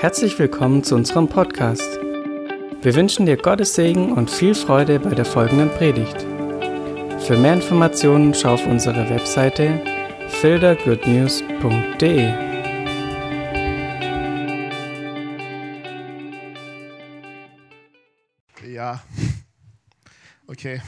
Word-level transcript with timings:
Herzlich 0.00 0.38
willkommen 0.38 0.84
zu 0.84 0.94
unserem 0.94 1.28
Podcast. 1.28 1.98
Wir 2.82 2.94
wünschen 2.94 3.26
dir 3.26 3.36
Gottes 3.36 3.74
Segen 3.74 4.12
und 4.12 4.30
viel 4.30 4.54
Freude 4.54 5.00
bei 5.00 5.12
der 5.12 5.24
folgenden 5.24 5.70
Predigt. 5.70 6.20
Für 7.26 7.36
mehr 7.36 7.54
Informationen 7.54 8.32
schau 8.32 8.54
auf 8.54 8.64
unsere 8.64 9.10
Webseite 9.10 9.82
fildergoodnews.de. 10.40 12.32
Ja, 18.68 19.02
okay. 20.46 20.80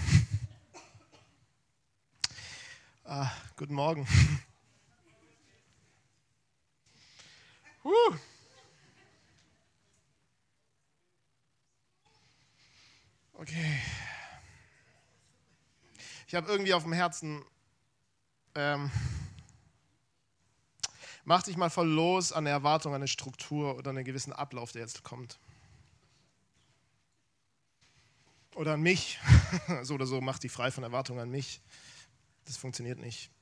Ah, 3.04 3.32
guten 3.56 3.74
Morgen. 3.74 4.06
Huh. 7.82 8.14
Okay. 13.40 13.80
Ich 16.30 16.36
habe 16.36 16.48
irgendwie 16.48 16.74
auf 16.74 16.84
dem 16.84 16.92
Herzen, 16.92 17.44
ähm, 18.54 18.88
mach 21.24 21.42
dich 21.42 21.56
mal 21.56 21.70
voll 21.70 21.88
los 21.88 22.32
an 22.32 22.44
der 22.44 22.52
Erwartung, 22.52 22.92
an 22.92 23.00
eine 23.00 23.08
Struktur 23.08 23.76
oder 23.76 23.90
einen 23.90 24.04
gewissen 24.04 24.32
Ablauf, 24.32 24.70
der 24.70 24.82
jetzt 24.82 25.02
kommt. 25.02 25.40
Oder 28.54 28.74
an 28.74 28.80
mich. 28.80 29.18
so 29.82 29.94
oder 29.94 30.06
so, 30.06 30.20
mach 30.20 30.38
dich 30.38 30.52
frei 30.52 30.70
von 30.70 30.84
Erwartungen 30.84 31.18
an 31.18 31.30
mich. 31.30 31.60
Das 32.44 32.56
funktioniert 32.56 33.00
nicht. 33.00 33.32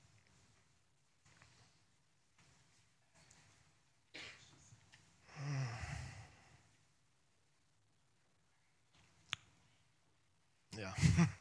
Ja. 10.79 10.95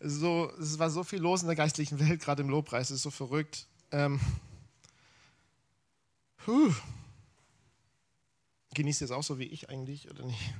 So, 0.00 0.52
es 0.60 0.78
war 0.78 0.90
so 0.90 1.02
viel 1.02 1.18
los 1.18 1.42
in 1.42 1.48
der 1.48 1.56
geistlichen 1.56 1.98
Welt, 1.98 2.20
gerade 2.20 2.42
im 2.42 2.48
Lobpreis, 2.48 2.90
es 2.90 2.96
ist 2.96 3.02
so 3.02 3.10
verrückt. 3.10 3.66
Ähm, 3.90 4.20
puh. 6.36 6.72
Genießt 8.74 9.00
ihr 9.00 9.06
es 9.06 9.10
auch 9.10 9.24
so 9.24 9.38
wie 9.38 9.44
ich 9.44 9.70
eigentlich, 9.70 10.08
oder 10.10 10.24
nicht? 10.24 10.54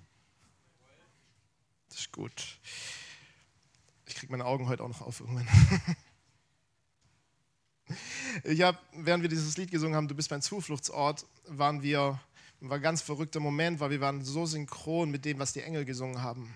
Das 1.89 2.01
ist 2.01 2.13
gut. 2.13 2.59
Ich 4.07 4.17
kriege 4.17 4.33
meine 4.33 4.45
Augen 4.45 4.69
heute 4.69 4.83
auch 4.83 4.89
noch 4.89 5.03
auf 5.03 5.21
irgendwann. 5.21 5.49
Ich 8.45 8.61
habe, 8.63 8.79
während 8.93 9.23
wir 9.23 9.31
dieses 9.31 9.57
Lied 9.57 9.71
gesungen 9.71 9.97
haben, 9.97 10.09
Du 10.09 10.15
bist 10.15 10.31
mein 10.31 10.43
Zufluchtsort, 10.43 11.27
waren 11.47 11.83
wir, 11.83 12.21
war 12.61 12.77
ein 12.77 12.83
ganz 12.83 13.01
verrückter 13.01 13.41
Moment, 13.41 13.81
weil 13.81 13.91
wir 13.91 14.01
waren 14.01 14.23
so 14.23 14.47
synchron 14.47 15.11
mit 15.11 15.25
dem, 15.25 15.39
was 15.39 15.55
die 15.55 15.63
Engel 15.63 15.85
gesungen 15.85 16.23
haben. 16.23 16.55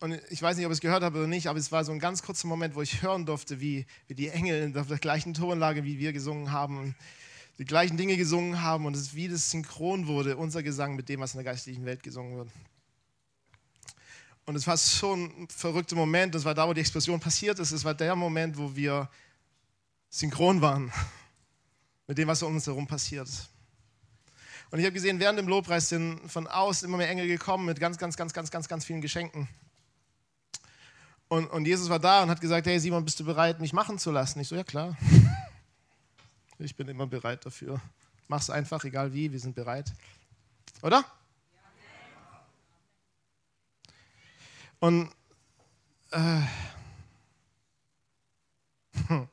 Und 0.00 0.20
ich 0.30 0.42
weiß 0.42 0.56
nicht, 0.56 0.66
ob 0.66 0.72
ich 0.72 0.76
es 0.76 0.80
gehört 0.80 1.02
habe 1.02 1.18
oder 1.18 1.26
nicht, 1.26 1.46
aber 1.46 1.58
es 1.58 1.72
war 1.72 1.84
so 1.84 1.92
ein 1.92 1.98
ganz 1.98 2.22
kurzer 2.22 2.48
Moment, 2.48 2.74
wo 2.74 2.82
ich 2.82 3.02
hören 3.02 3.26
durfte, 3.26 3.60
wie, 3.60 3.86
wie 4.06 4.14
die 4.14 4.28
Engel 4.28 4.76
auf 4.78 4.88
der 4.88 4.98
gleichen 4.98 5.34
Tonlage, 5.34 5.84
wie 5.84 5.98
wir 5.98 6.12
gesungen 6.12 6.52
haben, 6.52 6.94
die 7.58 7.64
gleichen 7.64 7.96
Dinge 7.96 8.16
gesungen 8.16 8.62
haben 8.62 8.84
und 8.84 8.94
es 8.94 9.14
wie 9.14 9.28
das 9.28 9.50
synchron 9.50 10.06
wurde, 10.06 10.36
unser 10.36 10.62
Gesang 10.62 10.94
mit 10.94 11.08
dem, 11.08 11.20
was 11.20 11.32
in 11.32 11.38
der 11.38 11.44
geistlichen 11.44 11.86
Welt 11.86 12.02
gesungen 12.02 12.36
wird. 12.36 12.50
Und 14.44 14.54
es 14.54 14.66
war 14.66 14.76
so 14.76 15.14
ein 15.14 15.48
verrückter 15.48 15.96
Moment, 15.96 16.34
das 16.34 16.44
war 16.44 16.54
da, 16.54 16.68
wo 16.68 16.72
die 16.72 16.80
Explosion 16.80 17.18
passiert 17.18 17.58
ist, 17.58 17.72
es 17.72 17.84
war 17.84 17.94
der 17.94 18.14
Moment, 18.14 18.56
wo 18.58 18.76
wir 18.76 19.08
synchron 20.10 20.60
waren 20.60 20.92
mit 22.06 22.18
dem, 22.18 22.28
was 22.28 22.42
um 22.42 22.54
uns 22.54 22.66
herum 22.66 22.86
passiert. 22.86 23.28
Und 24.70 24.78
ich 24.78 24.84
habe 24.84 24.92
gesehen, 24.94 25.18
während 25.20 25.38
dem 25.38 25.48
Lobpreis 25.48 25.88
sind 25.88 26.20
von 26.30 26.46
außen 26.46 26.88
immer 26.88 26.98
mehr 26.98 27.08
Engel 27.08 27.28
gekommen 27.28 27.64
mit 27.64 27.80
ganz, 27.80 27.98
ganz, 27.98 28.16
ganz, 28.16 28.32
ganz, 28.32 28.50
ganz, 28.50 28.68
ganz 28.68 28.84
vielen 28.84 29.00
Geschenken. 29.00 29.48
Und, 31.28 31.48
und 31.48 31.66
Jesus 31.66 31.88
war 31.88 31.98
da 31.98 32.22
und 32.22 32.30
hat 32.30 32.40
gesagt, 32.40 32.66
hey 32.66 32.78
Simon, 32.78 33.04
bist 33.04 33.18
du 33.18 33.24
bereit, 33.24 33.60
mich 33.60 33.72
machen 33.72 33.98
zu 33.98 34.12
lassen? 34.12 34.38
Ich 34.40 34.48
so, 34.48 34.56
ja 34.56 34.64
klar. 34.64 34.96
Ich 36.58 36.74
bin 36.74 36.88
immer 36.88 37.06
bereit 37.06 37.44
dafür. 37.44 37.82
Mach's 38.28 38.48
einfach, 38.48 38.82
egal 38.84 39.12
wie, 39.12 39.30
wir 39.30 39.38
sind 39.38 39.54
bereit. 39.54 39.92
Oder? 40.80 41.04
Und 44.80 45.10
äh, 46.12 46.40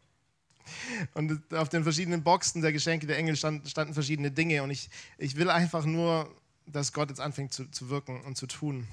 und 1.13 1.53
auf 1.53 1.69
den 1.69 1.83
verschiedenen 1.83 2.23
Boxen 2.23 2.61
der 2.61 2.73
Geschenke 2.73 3.07
der 3.07 3.17
Engel 3.17 3.37
standen, 3.37 3.69
standen 3.69 3.93
verschiedene 3.93 4.29
Dinge. 4.29 4.61
Und 4.61 4.71
ich, 4.71 4.89
ich 5.17 5.37
will 5.37 5.49
einfach 5.49 5.85
nur, 5.85 6.29
dass 6.65 6.91
Gott 6.91 7.07
jetzt 7.07 7.21
anfängt 7.21 7.53
zu, 7.53 7.71
zu 7.71 7.89
wirken 7.89 8.19
und 8.23 8.35
zu 8.35 8.47
tun 8.47 8.85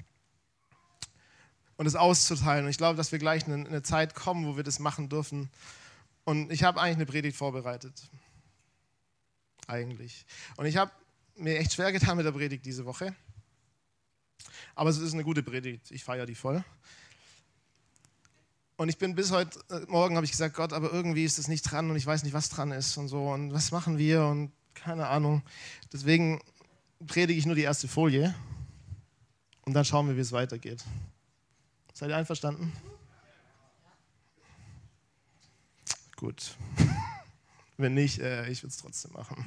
und 1.80 1.86
es 1.86 1.96
auszuteilen. 1.96 2.66
Und 2.66 2.70
ich 2.70 2.76
glaube, 2.76 2.98
dass 2.98 3.10
wir 3.10 3.18
gleich 3.18 3.48
in 3.48 3.66
eine 3.66 3.82
Zeit 3.82 4.14
kommen, 4.14 4.46
wo 4.46 4.54
wir 4.54 4.62
das 4.62 4.80
machen 4.80 5.08
dürfen. 5.08 5.48
Und 6.24 6.52
ich 6.52 6.62
habe 6.62 6.78
eigentlich 6.78 6.96
eine 6.96 7.06
Predigt 7.06 7.38
vorbereitet. 7.38 8.02
Eigentlich. 9.66 10.26
Und 10.58 10.66
ich 10.66 10.76
habe 10.76 10.92
mir 11.36 11.58
echt 11.58 11.72
schwer 11.72 11.91
getan 11.91 12.18
mit 12.18 12.26
der 12.26 12.32
Predigt 12.32 12.66
diese 12.66 12.84
Woche. 12.84 13.16
Aber 14.74 14.91
es 14.91 14.98
ist 14.98 15.14
eine 15.14 15.24
gute 15.24 15.42
Predigt. 15.42 15.91
Ich 15.91 16.04
feiere 16.04 16.26
die 16.26 16.34
voll. 16.34 16.62
Und 18.76 18.91
ich 18.91 18.98
bin 18.98 19.14
bis 19.14 19.30
heute 19.30 19.58
äh, 19.70 19.80
Morgen, 19.88 20.16
habe 20.16 20.26
ich 20.26 20.32
gesagt, 20.32 20.56
Gott, 20.56 20.74
aber 20.74 20.92
irgendwie 20.92 21.24
ist 21.24 21.38
das 21.38 21.48
nicht 21.48 21.62
dran 21.62 21.88
und 21.88 21.97
ich 21.97 22.04
weiß 22.04 22.24
nicht, 22.24 22.34
was 22.34 22.50
dran 22.50 22.72
ist 22.72 22.98
und 22.98 23.08
so. 23.08 23.30
Und 23.30 23.54
was 23.54 23.72
machen 23.72 23.97
wir 23.97 24.26
und 24.26 24.52
keine 24.74 25.06
Ahnung. 25.06 25.42
Deswegen 25.91 26.42
predige 27.06 27.38
ich 27.38 27.47
nur 27.47 27.54
die 27.54 27.62
erste 27.62 27.88
Folie 27.88 28.34
und 29.62 29.72
dann 29.72 29.86
schauen 29.86 30.08
wir, 30.08 30.16
wie 30.18 30.20
es 30.20 30.32
weitergeht. 30.32 30.84
Seid 31.93 32.11
ihr 32.11 32.17
einverstanden? 32.17 32.73
Gut. 36.17 36.56
Wenn 37.77 37.95
nicht, 37.95 38.19
äh, 38.19 38.49
ich 38.49 38.62
würde 38.62 38.73
es 38.73 38.77
trotzdem 38.77 39.12
machen. 39.12 39.47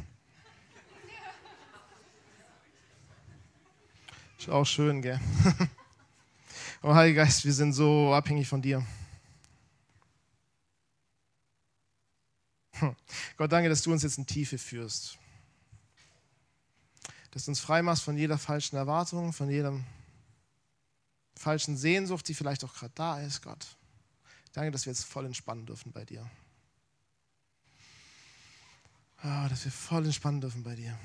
Ist 4.37 4.49
auch 4.49 4.65
schön, 4.65 5.01
gell? 5.01 5.19
Oh, 6.85 6.93
Heiliger 6.93 7.23
Geist, 7.23 7.45
wir 7.45 7.53
sind 7.53 7.71
so 7.71 8.13
abhängig 8.13 8.45
von 8.45 8.61
dir. 8.61 8.85
Hm. 12.73 12.93
Gott, 13.37 13.53
danke, 13.53 13.69
dass 13.69 13.83
du 13.83 13.93
uns 13.93 14.03
jetzt 14.03 14.17
in 14.17 14.27
Tiefe 14.27 14.57
führst. 14.57 15.17
Dass 17.31 17.45
du 17.45 17.51
uns 17.51 17.61
frei 17.61 17.81
machst 17.81 18.03
von 18.03 18.17
jeder 18.17 18.37
falschen 18.37 18.75
Erwartung, 18.75 19.31
von 19.31 19.49
jedem 19.49 19.85
falschen 21.35 21.77
Sehnsucht, 21.77 22.27
die 22.27 22.33
vielleicht 22.33 22.63
auch 22.63 22.73
gerade 22.73 22.93
da 22.95 23.19
ist, 23.21 23.41
Gott. 23.41 23.65
Danke, 24.53 24.71
dass 24.71 24.85
wir 24.85 24.93
jetzt 24.93 25.05
voll 25.05 25.25
entspannen 25.25 25.65
dürfen 25.65 25.91
bei 25.91 26.05
dir. 26.05 26.29
Oh, 29.23 29.47
dass 29.49 29.65
wir 29.65 29.71
voll 29.71 30.05
entspannen 30.05 30.41
dürfen 30.41 30.63
bei 30.63 30.75
dir. 30.75 30.99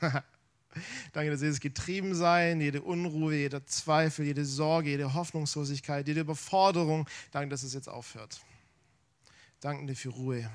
Danke, 1.12 1.30
dass 1.30 1.40
jedes 1.40 1.60
Getriebensein, 1.60 2.60
jede 2.60 2.82
Unruhe, 2.82 3.34
jeder 3.34 3.64
Zweifel, 3.66 4.26
jede 4.26 4.44
Sorge, 4.44 4.90
jede 4.90 5.14
Hoffnungslosigkeit, 5.14 6.06
jede 6.06 6.20
Überforderung, 6.20 7.08
danke, 7.30 7.48
dass 7.48 7.62
es 7.62 7.74
jetzt 7.74 7.88
aufhört. 7.88 8.40
Danken 9.60 9.86
dir 9.86 9.96
für 9.96 10.10
Ruhe. 10.10 10.50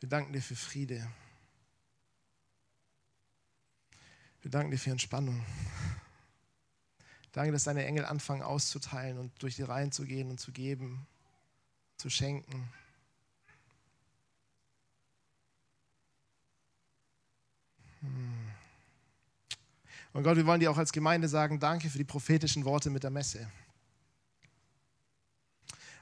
Wir 0.00 0.08
danken 0.08 0.32
dir 0.32 0.42
für 0.42 0.56
Friede. 0.56 1.06
Wir 4.44 4.50
danken 4.50 4.70
dir 4.70 4.78
für 4.78 4.90
Entspannung. 4.90 5.42
Danke, 7.32 7.50
dass 7.50 7.64
deine 7.64 7.86
Engel 7.86 8.04
anfangen 8.04 8.42
auszuteilen 8.42 9.16
und 9.16 9.32
durch 9.42 9.56
die 9.56 9.62
Reihen 9.62 9.90
zu 9.90 10.04
gehen 10.04 10.28
und 10.28 10.38
zu 10.38 10.52
geben, 10.52 11.06
zu 11.96 12.10
schenken. 12.10 12.68
Hm. 18.00 18.50
Und 20.12 20.24
Gott, 20.24 20.36
wir 20.36 20.44
wollen 20.44 20.60
dir 20.60 20.70
auch 20.70 20.76
als 20.76 20.92
Gemeinde 20.92 21.26
sagen, 21.28 21.58
danke 21.58 21.88
für 21.88 21.96
die 21.96 22.04
prophetischen 22.04 22.66
Worte 22.66 22.90
mit 22.90 23.02
der 23.02 23.10
Messe. 23.10 23.50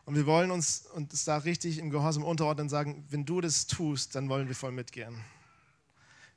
Und 0.05 0.17
wir 0.17 0.27
wollen 0.27 0.51
uns, 0.51 0.87
uns 0.87 1.25
da 1.25 1.37
richtig 1.37 1.79
im 1.79 1.91
Gehorsam 1.91 2.25
unterordnen 2.25 2.65
und 2.65 2.71
sagen, 2.71 3.07
wenn 3.09 3.25
du 3.25 3.41
das 3.41 3.69
tust, 3.69 4.17
dann 4.17 4.29
wollen 4.29 4.49
wir 4.49 4.57
voll 4.57 4.73
mitgehen. 4.73 5.25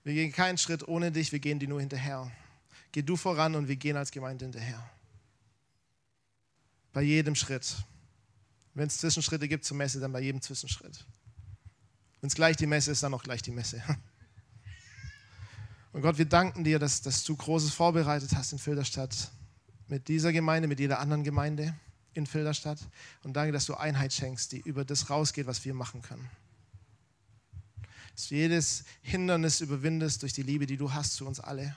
Wir 0.06 0.14
gehen 0.14 0.32
keinen 0.32 0.60
Schritt 0.60 0.88
ohne 0.88 1.12
dich, 1.12 1.32
wir 1.32 1.40
gehen 1.40 1.58
dir 1.58 1.68
nur 1.68 1.80
hinterher. 1.80 2.32
Geh 2.92 3.02
du 3.02 3.18
voran 3.18 3.56
und 3.56 3.68
wir 3.68 3.76
gehen 3.76 3.98
als 3.98 4.12
Gemeinde 4.12 4.46
hinterher. 4.46 4.88
Bei 6.94 7.02
jedem 7.02 7.34
Schritt. 7.34 7.76
Wenn 8.76 8.88
es 8.88 9.00
Zwischenschritte 9.00 9.48
gibt 9.48 9.66
zur 9.66 9.78
Messe, 9.78 10.00
dann 10.00 10.14
bei 10.14 10.22
jedem 10.22 10.42
Zwischenschritt. 10.42 11.04
Wenn 12.22 12.28
es 12.28 12.36
gleich 12.36 12.56
die 12.56 12.68
Messe 12.68 12.92
ist, 12.92 13.02
dann 13.02 13.16
auch 13.16 13.24
gleich 13.24 13.42
die 13.42 13.52
Messe. 13.52 13.82
Und 15.92 16.04
Gott, 16.04 16.20
wir 16.20 16.26
danken 16.26 16.64
dir, 16.64 16.78
dass, 16.78 17.02
dass 17.02 17.24
du 17.24 17.36
Großes 17.36 17.74
vorbereitet 17.74 18.36
hast 18.36 18.52
in 18.52 18.60
Filderstadt. 18.60 19.32
Mit 19.88 20.08
dieser 20.08 20.32
Gemeinde, 20.32 20.68
mit 20.68 20.80
jeder 20.80 21.00
anderen 21.00 21.24
Gemeinde. 21.24 21.76
in 22.14 22.28
Filderstadt. 22.28 22.80
Und 23.24 23.34
danke, 23.34 23.52
dass 23.52 23.66
du 23.66 23.74
Einheit 23.74 24.14
schenkst, 24.14 24.52
die 24.52 24.60
über 24.60 24.86
das 24.86 25.10
rausgeht, 25.10 25.48
was 25.48 25.66
wir 25.66 25.74
machen 25.74 26.02
können. 26.02 26.30
Dass 28.16 28.30
du 28.30 28.36
jedes 28.36 28.86
Hindernis 29.02 29.60
überwindest 29.60 30.22
durch 30.22 30.32
die 30.32 30.44
Liebe, 30.44 30.66
die 30.66 30.78
du 30.78 30.94
hast 30.94 31.16
zu 31.16 31.28
uns 31.28 31.42
alle. 31.42 31.76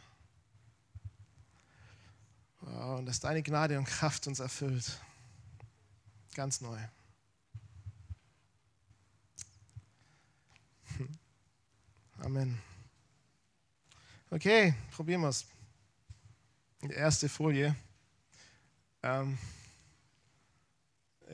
Und 2.61 3.07
dass 3.07 3.19
deine 3.19 3.43
Gnade 3.43 3.77
und 3.77 3.87
Kraft 3.87 4.29
uns 4.29 4.39
erfüllt. 4.39 5.01
Ganz 6.35 6.61
neu. 6.61 6.79
Amen. 12.19 12.57
Okay, 14.31 14.75
probieren 14.93 15.23
wir 15.23 15.31
es. 15.31 15.45
Die 16.83 16.91
erste 16.91 17.29
Folie. 17.29 17.75
Ähm, 19.03 19.37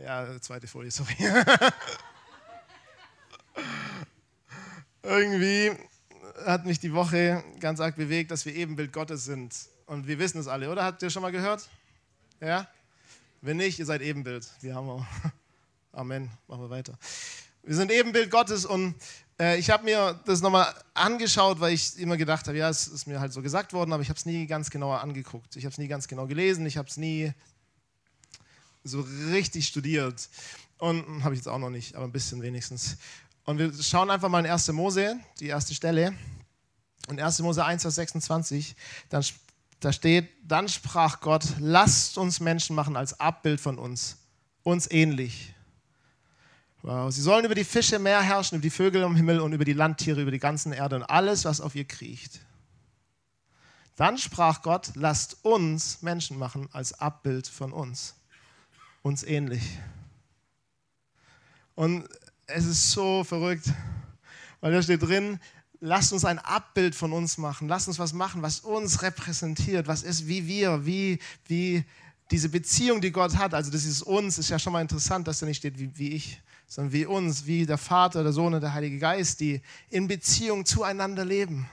ja, 0.03 0.41
zweite 0.41 0.67
Folie, 0.67 0.91
sorry. 0.91 1.15
Irgendwie 5.05 5.71
hat 6.47 6.65
mich 6.65 6.81
die 6.81 6.95
Woche 6.95 7.45
ganz 7.61 7.79
arg 7.79 7.95
bewegt, 7.95 8.31
dass 8.31 8.47
wir 8.47 8.55
Ebenbild 8.55 8.91
Gottes 8.91 9.27
sind. 9.27 9.55
Und 9.85 10.07
wir 10.07 10.19
wissen 10.19 10.39
es 10.39 10.49
alle, 10.49 10.71
oder? 10.71 10.83
Habt 10.83 11.03
ihr 11.03 11.11
schon 11.11 11.21
mal 11.21 11.31
gehört? 11.31 11.69
Ja? 12.41 12.67
Wenn 13.43 13.59
nicht, 13.59 13.79
ihr 13.79 13.85
seid 13.85 14.01
Ebenbild. 14.01 14.49
Wir 14.63 14.75
haben 14.75 14.89
auch. 14.89 15.05
Amen. 15.93 16.31
Machen 16.49 16.63
wir 16.63 16.71
weiter. 16.71 16.99
Wir 17.63 17.77
sind 17.77 17.93
Ebenbild 17.93 18.31
Gottes 18.31 18.65
und 18.65 18.95
äh, 19.39 19.59
ich 19.59 19.69
habe 19.69 19.85
mir 19.85 20.19
das 20.25 20.41
nochmal 20.41 20.75
angeschaut, 20.95 21.61
weil 21.61 21.75
ich 21.75 21.99
immer 21.99 22.17
gedacht 22.17 22.49
habe, 22.49 22.57
ja, 22.57 22.71
es 22.71 22.89
ist 22.89 23.07
mir 23.07 23.21
halt 23.21 23.35
so 23.35 23.43
gesagt 23.43 23.75
worden, 23.75 23.93
aber 23.93 24.03
ich 24.03 24.09
habe 24.09 24.19
es 24.19 24.25
nie 24.25 24.47
ganz 24.47 24.71
genauer 24.71 25.03
angeguckt. 25.03 25.55
Ich 25.57 25.67
habe 25.67 25.73
es 25.73 25.79
nie 25.79 25.89
ganz 25.89 26.09
genau 26.09 26.27
gelesen, 26.27 26.65
ich 26.65 26.79
habe 26.79 26.89
es 26.89 26.97
nie 26.97 27.31
so 28.85 29.03
richtig 29.31 29.67
studiert. 29.67 30.31
Und 30.79 31.07
hm, 31.07 31.25
habe 31.25 31.35
ich 31.35 31.41
jetzt 31.41 31.49
auch 31.49 31.59
noch 31.59 31.71
nicht, 31.71 31.95
aber 31.95 32.05
ein 32.05 32.13
bisschen 32.13 32.43
wenigstens. 32.43 32.97
Und 33.45 33.59
wir 33.59 33.73
schauen 33.83 34.11
einfach 34.11 34.29
mal 34.29 34.45
in 34.45 34.51
1. 34.51 34.69
Mose, 34.73 35.19
die 35.41 35.49
erste 35.49 35.75
Stelle. 35.75 36.15
In 37.09 37.21
1. 37.21 37.41
Mose 37.41 37.65
1, 37.65 37.83
Vers 37.83 37.97
26, 37.97 38.75
dann, 39.11 39.25
da 39.81 39.93
steht, 39.93 40.31
dann 40.43 40.69
sprach 40.69 41.21
Gott, 41.21 41.45
lasst 41.59 42.17
uns 42.17 42.41
Menschen 42.41 42.75
machen 42.75 42.97
als 42.97 43.21
Abbild 43.21 43.61
von 43.61 43.79
uns, 43.79 44.17
uns 44.63 44.91
ähnlich 44.91 45.55
Wow. 46.85 47.11
Sie 47.11 47.23
sollen 47.23 47.47
über 47.47 47.55
die 47.55 47.65
Fische 47.65 47.97
im 47.97 48.03
Meer 48.03 48.21
herrschen, 48.21 48.57
über 48.57 48.63
die 48.63 48.69
Vögel 48.69 49.01
im 49.05 49.17
Himmel 49.17 49.41
und 49.41 49.55
über 49.55 49.65
die 49.65 49.73
Landtiere, 49.73 50.21
über 50.21 50.31
die 50.31 50.39
ganzen 50.39 50.71
Erde 50.75 50.97
und 50.97 51.03
alles, 51.05 51.47
was 51.47 51.63
auf 51.63 51.75
ihr 51.75 51.87
kriecht. 51.87 52.41
Dann 53.97 54.19
sprach 54.19 54.61
Gott, 54.61 54.91
lasst 54.95 55.47
uns 55.47 56.03
Menschen 56.03 56.39
machen 56.39 56.69
als 56.73 56.93
Abbild 56.93 57.47
von 57.47 57.73
uns, 57.73 58.17
uns 59.01 59.23
ähnlich. 59.23 59.79
Und 61.75 62.07
es 62.47 62.67
ist 62.67 62.91
so 62.91 63.25
verrückt, 63.25 63.67
weil 64.61 64.73
da 64.73 64.83
steht 64.83 65.03
drin, 65.03 65.39
lasst 65.81 66.13
uns 66.13 66.25
ein 66.25 66.39
Abbild 66.39 66.95
von 66.95 67.13
uns 67.13 67.39
machen, 67.39 67.69
lasst 67.69 67.89
uns 67.89 67.99
was 67.99 68.13
machen, 68.13 68.43
was 68.43 68.61
uns 68.61 69.03
repräsentiert, 69.03 69.87
was 69.87 70.03
ist 70.03 70.27
wie 70.27 70.47
wir, 70.47 70.87
wie, 70.87 71.19
wie 71.47 71.85
diese 72.31 72.49
Beziehung, 72.49 73.01
die 73.01 73.13
Gott 73.13 73.37
hat. 73.37 73.55
Also 73.55 73.71
das 73.71 73.85
ist 73.85 74.03
uns, 74.03 74.39
ist 74.39 74.49
ja 74.49 74.59
schon 74.59 74.73
mal 74.73 74.81
interessant, 74.81 75.29
dass 75.29 75.41
da 75.41 75.47
nicht 75.47 75.59
steht 75.59 75.79
wie, 75.79 75.97
wie 75.99 76.13
ich, 76.13 76.41
sondern 76.67 76.93
wie 76.93 77.07
uns, 77.07 77.47
wie 77.47 77.67
der 77.67 77.79
Vater, 77.79 78.23
der 78.23 78.33
Sohn 78.33 78.55
und 78.55 78.61
der 78.61 78.73
Heilige 78.73 78.99
Geist, 78.99 79.41
die 79.41 79.61
in 79.91 80.09
Beziehung 80.09 80.65
zueinander 80.65 81.25
leben. 81.25 81.69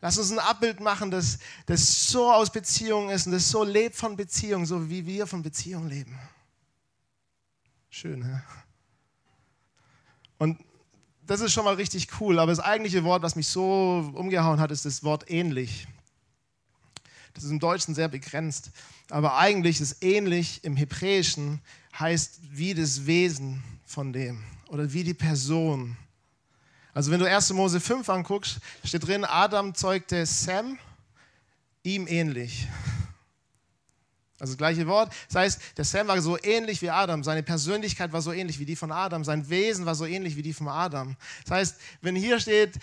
Lass 0.00 0.16
uns 0.16 0.30
ein 0.30 0.38
Abbild 0.38 0.78
machen, 0.78 1.10
das, 1.10 1.40
das 1.66 2.10
so 2.10 2.30
aus 2.30 2.52
Beziehung 2.52 3.10
ist 3.10 3.26
und 3.26 3.32
das 3.32 3.50
so 3.50 3.64
lebt 3.64 3.96
von 3.96 4.16
Beziehung, 4.16 4.64
so 4.64 4.88
wie 4.88 5.04
wir 5.04 5.26
von 5.26 5.42
Beziehung 5.42 5.88
leben. 5.88 6.16
Schön, 7.90 8.24
hä? 8.24 8.40
Und 10.38 10.58
das 11.26 11.40
ist 11.40 11.52
schon 11.52 11.64
mal 11.64 11.74
richtig 11.74 12.08
cool, 12.20 12.38
aber 12.38 12.52
das 12.52 12.60
eigentliche 12.60 13.04
Wort, 13.04 13.22
was 13.22 13.36
mich 13.36 13.48
so 13.48 14.10
umgehauen 14.14 14.60
hat, 14.60 14.70
ist 14.70 14.84
das 14.84 15.02
Wort 15.04 15.30
ähnlich. 15.30 15.86
Das 17.34 17.44
ist 17.44 17.50
im 17.50 17.60
Deutschen 17.60 17.94
sehr 17.94 18.08
begrenzt, 18.08 18.70
aber 19.10 19.36
eigentlich 19.36 19.80
ist 19.80 20.02
ähnlich 20.02 20.64
im 20.64 20.76
Hebräischen 20.76 21.60
heißt 21.98 22.40
wie 22.50 22.74
das 22.74 23.06
Wesen 23.06 23.62
von 23.84 24.12
dem 24.12 24.42
oder 24.68 24.92
wie 24.92 25.04
die 25.04 25.14
Person. 25.14 25.96
Also 26.94 27.10
wenn 27.10 27.20
du 27.20 27.28
1. 27.28 27.52
Mose 27.52 27.80
5 27.80 28.08
anguckst, 28.08 28.58
steht 28.82 29.06
drin, 29.06 29.24
Adam 29.24 29.74
zeugte 29.74 30.24
Sam 30.26 30.78
ihm 31.82 32.06
ähnlich. 32.08 32.66
Also 34.40 34.52
das 34.52 34.58
gleiche 34.58 34.86
Wort. 34.86 35.12
Das 35.28 35.36
heißt, 35.36 35.60
der 35.76 35.84
Sam 35.84 36.06
war 36.06 36.20
so 36.20 36.38
ähnlich 36.42 36.80
wie 36.80 36.90
Adam, 36.90 37.24
seine 37.24 37.42
Persönlichkeit 37.42 38.12
war 38.12 38.22
so 38.22 38.32
ähnlich 38.32 38.58
wie 38.58 38.64
die 38.64 38.76
von 38.76 38.92
Adam, 38.92 39.24
sein 39.24 39.48
Wesen 39.48 39.84
war 39.84 39.94
so 39.94 40.06
ähnlich 40.06 40.36
wie 40.36 40.42
die 40.42 40.52
von 40.52 40.68
Adam. 40.68 41.16
Das 41.44 41.50
heißt, 41.50 41.76
wenn 42.02 42.14
hier 42.14 42.38
steht, 42.38 42.78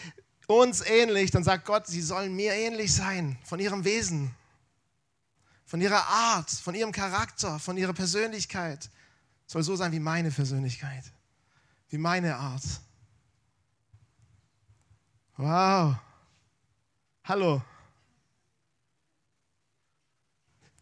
uns 0.47 0.81
ähnlich, 0.81 1.31
dann 1.31 1.43
sagt 1.43 1.65
Gott, 1.65 1.87
sie 1.87 2.01
sollen 2.01 2.35
mir 2.35 2.53
ähnlich 2.53 2.93
sein, 2.93 3.37
von 3.43 3.59
ihrem 3.59 3.85
Wesen, 3.85 4.35
von 5.65 5.81
ihrer 5.81 6.05
Art, 6.07 6.49
von 6.49 6.75
ihrem 6.75 6.91
Charakter, 6.91 7.57
von 7.59 7.77
ihrer 7.77 7.93
Persönlichkeit 7.93 8.89
soll 9.47 9.63
so 9.63 9.75
sein 9.75 9.91
wie 9.91 9.99
meine 9.99 10.31
Persönlichkeit, 10.31 11.03
wie 11.89 11.97
meine 11.97 12.35
Art. 12.35 12.63
Wow. 15.37 15.95
Hallo. 17.23 17.61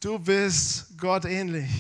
Du 0.03 0.19
bist 0.19 0.97
Gott 0.97 1.23
ähnlich. 1.23 1.71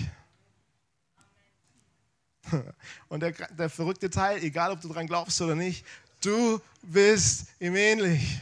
Und 3.09 3.19
der, 3.19 3.31
der 3.31 3.69
verrückte 3.69 4.09
Teil, 4.09 4.41
egal 4.41 4.71
ob 4.71 4.79
du 4.79 4.87
daran 4.87 5.07
glaubst 5.07 5.41
oder 5.41 5.55
nicht, 5.55 5.85
du 6.21 6.61
bist 6.81 7.47
ihm 7.59 7.75
ähnlich. 7.75 8.39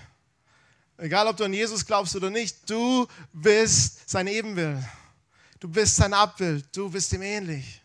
Egal 0.98 1.26
ob 1.26 1.38
du 1.38 1.46
an 1.46 1.54
Jesus 1.54 1.84
glaubst 1.84 2.16
oder 2.16 2.30
nicht, 2.30 2.70
du 2.70 3.08
bist 3.34 4.08
sein 4.08 4.28
Ebenbild. 4.28 4.84
Du 5.60 5.68
bist 5.68 5.96
sein 5.96 6.14
Abbild. 6.14 6.64
Du 6.72 6.88
bist 6.88 7.12
ihm 7.14 7.24
ähnlich. 7.24 7.82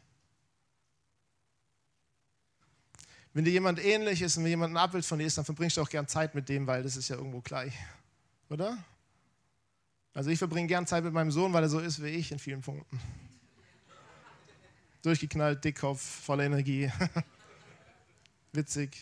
Wenn 3.33 3.47
dir 3.47 3.53
jemand 3.53 3.83
ähnlich 3.83 4.21
ist 4.21 4.37
und 4.37 4.45
wenn 4.45 4.51
jemand 4.51 4.75
ein 4.75 4.77
Abbild 4.77 5.07
von 5.07 5.19
dir 5.19 5.27
ist, 5.27 5.39
dann 5.39 5.47
verbringst 5.47 5.79
du 5.79 5.81
auch 5.81 5.89
gern 5.89 6.07
Zeit 6.07 6.35
mit 6.35 6.47
dem, 6.51 6.67
weil 6.67 6.83
das 6.83 6.95
ist 6.97 7.09
ja 7.09 7.17
irgendwo 7.17 7.41
gleich. 7.41 7.73
Oder? 8.51 8.77
Also 10.17 10.31
ich 10.31 10.39
verbringe 10.39 10.67
gern 10.67 10.87
Zeit 10.87 11.05
mit 11.05 11.13
meinem 11.13 11.31
Sohn, 11.31 11.53
weil 11.53 11.63
er 11.63 11.69
so 11.69 11.79
ist 11.79 12.03
wie 12.03 12.09
ich 12.09 12.33
in 12.33 12.39
vielen 12.39 12.63
Punkten. 12.63 12.99
Durchgeknallt, 15.03 15.63
Dickkopf, 15.63 16.01
voller 16.01 16.45
Energie. 16.45 16.91
Witzig. 18.53 18.97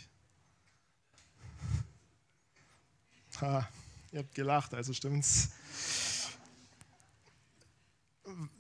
Ha, 3.41 3.69
ihr 4.11 4.19
habt 4.19 4.35
gelacht, 4.35 4.75
also 4.75 4.93
stimmt's. 4.93 5.51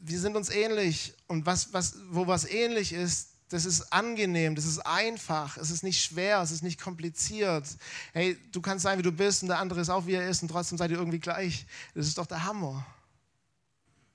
Wir 0.00 0.20
sind 0.20 0.36
uns 0.36 0.48
ähnlich 0.48 1.12
und 1.26 1.46
was, 1.46 1.72
was, 1.72 1.96
wo 2.10 2.28
was 2.28 2.44
ähnlich 2.44 2.92
ist, 2.92 3.33
das 3.48 3.66
ist 3.66 3.92
angenehm, 3.92 4.54
das 4.54 4.64
ist 4.64 4.78
einfach, 4.80 5.56
es 5.58 5.70
ist 5.70 5.82
nicht 5.82 6.02
schwer, 6.02 6.40
es 6.40 6.50
ist 6.50 6.62
nicht 6.62 6.80
kompliziert. 6.80 7.66
Hey, 8.12 8.38
du 8.52 8.60
kannst 8.60 8.82
sein, 8.82 8.98
wie 8.98 9.02
du 9.02 9.12
bist 9.12 9.42
und 9.42 9.48
der 9.48 9.58
andere 9.58 9.80
ist 9.80 9.90
auch, 9.90 10.06
wie 10.06 10.14
er 10.14 10.28
ist 10.28 10.42
und 10.42 10.48
trotzdem 10.48 10.78
seid 10.78 10.90
ihr 10.90 10.98
irgendwie 10.98 11.20
gleich. 11.20 11.66
Das 11.94 12.06
ist 12.06 12.16
doch 12.16 12.26
der 12.26 12.44
Hammer. 12.44 12.84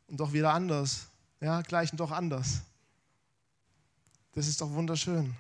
Und 0.08 0.20
doch 0.20 0.34
wieder 0.34 0.54
anders. 0.54 1.08
Ja, 1.40 1.62
gleich 1.62 1.92
und 1.92 2.00
doch 2.00 2.12
anders. 2.12 2.62
Das 4.34 4.48
ist 4.48 4.60
doch 4.60 4.72
wunderschön. 4.72 5.36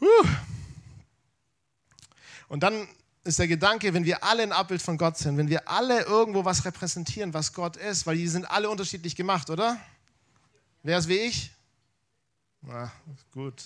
Huh. 0.00 0.28
Und 2.48 2.62
dann 2.62 2.86
ist 3.24 3.38
der 3.38 3.48
Gedanke, 3.48 3.94
wenn 3.94 4.04
wir 4.04 4.22
alle 4.22 4.42
ein 4.42 4.52
Abbild 4.52 4.82
von 4.82 4.98
Gott 4.98 5.16
sind, 5.18 5.36
wenn 5.36 5.48
wir 5.48 5.68
alle 5.68 6.02
irgendwo 6.02 6.44
was 6.44 6.64
repräsentieren, 6.64 7.32
was 7.32 7.52
Gott 7.52 7.76
ist, 7.76 8.06
weil 8.06 8.16
die 8.16 8.28
sind 8.28 8.44
alle 8.50 8.68
unterschiedlich 8.68 9.16
gemacht, 9.16 9.50
oder? 9.50 9.80
Wer 10.82 10.98
ist 10.98 11.08
wie 11.08 11.18
ich? 11.18 11.55
Na, 12.66 12.90
gut. 13.32 13.62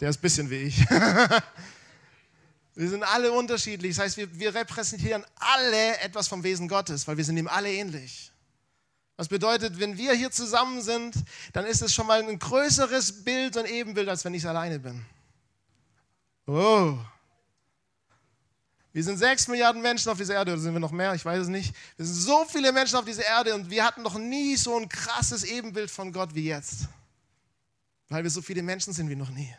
Der 0.00 0.08
ist 0.08 0.18
ein 0.18 0.22
bisschen 0.22 0.50
wie 0.50 0.62
ich. 0.62 0.78
wir 2.74 2.88
sind 2.88 3.02
alle 3.02 3.30
unterschiedlich. 3.30 3.94
Das 3.94 4.04
heißt, 4.04 4.16
wir, 4.16 4.38
wir 4.38 4.54
repräsentieren 4.54 5.24
alle 5.36 5.98
etwas 5.98 6.28
vom 6.28 6.42
Wesen 6.42 6.66
Gottes, 6.66 7.06
weil 7.06 7.18
wir 7.18 7.24
sind 7.24 7.36
ihm 7.36 7.46
alle 7.46 7.70
ähnlich. 7.70 8.32
Was 9.16 9.28
bedeutet, 9.28 9.78
wenn 9.78 9.98
wir 9.98 10.14
hier 10.14 10.30
zusammen 10.30 10.80
sind, 10.80 11.14
dann 11.52 11.66
ist 11.66 11.82
es 11.82 11.92
schon 11.92 12.06
mal 12.06 12.22
ein 12.22 12.38
größeres 12.38 13.22
Bild 13.22 13.58
und 13.58 13.66
Ebenbild, 13.66 14.08
als 14.08 14.24
wenn 14.24 14.32
ich 14.32 14.48
alleine 14.48 14.78
bin. 14.78 15.04
Oh. 16.46 16.96
Wir 18.94 19.04
sind 19.04 19.18
sechs 19.18 19.46
Milliarden 19.46 19.82
Menschen 19.82 20.10
auf 20.10 20.16
dieser 20.16 20.34
Erde, 20.34 20.52
oder 20.52 20.60
sind 20.60 20.72
wir 20.72 20.80
noch 20.80 20.90
mehr? 20.90 21.14
Ich 21.14 21.24
weiß 21.24 21.42
es 21.42 21.48
nicht. 21.48 21.74
Wir 21.96 22.06
sind 22.06 22.14
so 22.14 22.46
viele 22.46 22.72
Menschen 22.72 22.96
auf 22.96 23.04
dieser 23.04 23.26
Erde 23.26 23.54
und 23.54 23.68
wir 23.70 23.84
hatten 23.84 24.02
noch 24.02 24.18
nie 24.18 24.56
so 24.56 24.76
ein 24.78 24.88
krasses 24.88 25.44
Ebenbild 25.44 25.90
von 25.90 26.12
Gott 26.12 26.34
wie 26.34 26.46
jetzt 26.46 26.88
weil 28.12 28.22
wir 28.24 28.30
so 28.30 28.42
viele 28.42 28.62
Menschen 28.62 28.92
sind 28.92 29.08
wie 29.08 29.16
noch 29.16 29.30
nie. 29.30 29.54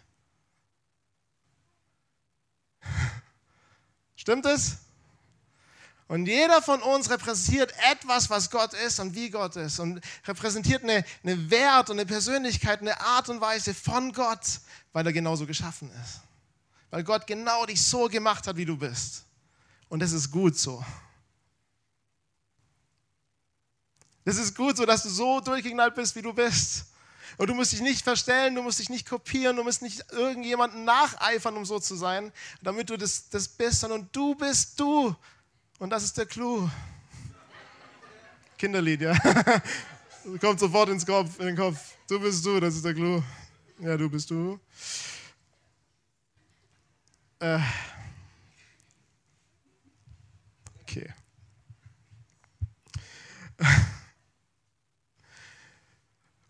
Stimmt 4.16 4.46
es? 4.46 4.78
Und 6.08 6.28
jeder 6.28 6.62
von 6.62 6.82
uns 6.84 7.10
repräsentiert 7.10 7.74
etwas, 7.92 8.30
was 8.30 8.52
Gott 8.52 8.74
ist 8.74 9.00
und 9.00 9.16
wie 9.16 9.32
Gott 9.32 9.56
ist. 9.56 9.80
Und 9.80 10.02
repräsentiert 10.28 10.84
eine, 10.84 11.04
eine 11.24 11.50
Wert 11.50 11.90
und 11.90 11.98
eine 11.98 12.06
Persönlichkeit, 12.06 12.82
eine 12.82 13.00
Art 13.02 13.30
und 13.30 13.42
Weise 13.42 13.74
von 13.74 14.12
Gott, 14.12 14.60
weil 14.92 15.08
er 15.08 15.14
genauso 15.14 15.48
geschaffen 15.48 15.90
ist. 16.04 16.22
Weil 16.92 17.04
Gott 17.04 17.26
genau 17.26 17.66
dich 17.66 17.82
so 17.82 18.08
gemacht 18.08 18.46
hat, 18.46 18.56
wie 18.58 18.66
du 18.66 18.78
bist. 18.78 19.24
Und 19.90 20.02
das 20.02 20.12
ist 20.12 20.30
gut 20.30 20.60
so. 20.60 20.86
Das 24.26 24.38
ist 24.38 24.56
gut 24.56 24.78
so, 24.78 24.86
dass 24.86 25.02
du 25.02 25.10
so 25.10 25.40
durchgeknallt 25.40 25.96
bist, 25.96 26.16
wie 26.16 26.22
du 26.22 26.34
bist. 26.34 26.93
Und 27.38 27.50
du 27.50 27.56
musst 27.56 27.72
dich 27.72 27.82
nicht 27.82 28.04
verstellen, 28.04 28.56
du 28.56 28.62
musst 28.62 28.80
dich 28.80 28.90
nicht 28.90 29.08
kopieren, 29.08 29.56
du 29.56 29.64
musst 29.64 29.82
nicht 29.82 30.12
irgendjemanden 30.12 30.86
nacheifern, 30.86 31.58
um 31.58 31.66
so 31.66 31.80
zu 31.80 31.96
sein, 31.96 32.32
damit 32.62 32.90
du 32.90 32.98
das, 32.98 33.30
das 33.30 33.48
bist, 33.48 33.80
sondern 33.80 34.08
du 34.12 34.36
bist 34.36 34.80
du. 34.80 35.16
Und 35.80 35.90
das 35.90 36.04
ist 36.04 36.18
der 36.18 36.26
Clou. 36.26 36.70
Kinderlied, 38.58 39.02
ja. 39.02 39.18
Kommt 40.40 40.60
sofort 40.60 40.90
ins 40.90 41.06
Kopf, 41.06 41.40
in 41.40 41.48
den 41.48 41.58
Kopf. 41.58 41.78
Du 42.08 42.20
bist 42.20 42.46
du, 42.46 42.60
das 42.60 42.76
ist 42.76 42.86
der 42.86 42.94
Clou. 42.94 43.22
Ja, 43.80 43.98
du 43.98 44.10
bist 44.10 44.30
du. 44.30 44.60
Äh. 47.40 47.60
Okay. 50.84 51.14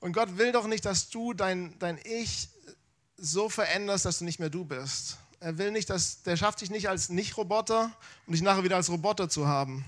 Und 0.03 0.11
Gott 0.11 0.37
will 0.37 0.51
doch 0.51 0.67
nicht, 0.67 0.83
dass 0.83 1.09
du 1.09 1.33
dein, 1.33 1.79
dein 1.79 1.97
Ich 2.03 2.49
so 3.15 3.47
veränderst, 3.47 4.03
dass 4.03 4.19
du 4.19 4.25
nicht 4.25 4.37
mehr 4.37 4.49
du 4.49 4.65
bist. 4.65 5.15
Er 5.39 5.57
will 5.57 5.71
nicht, 5.71 5.89
dass, 5.89 6.23
der 6.23 6.35
schafft 6.35 6.59
dich 6.59 6.69
nicht 6.69 6.89
als 6.89 7.07
Nicht-Roboter, 7.07 7.89
um 8.27 8.33
dich 8.33 8.41
nachher 8.41 8.65
wieder 8.65 8.75
als 8.75 8.89
Roboter 8.89 9.29
zu 9.29 9.47
haben. 9.47 9.85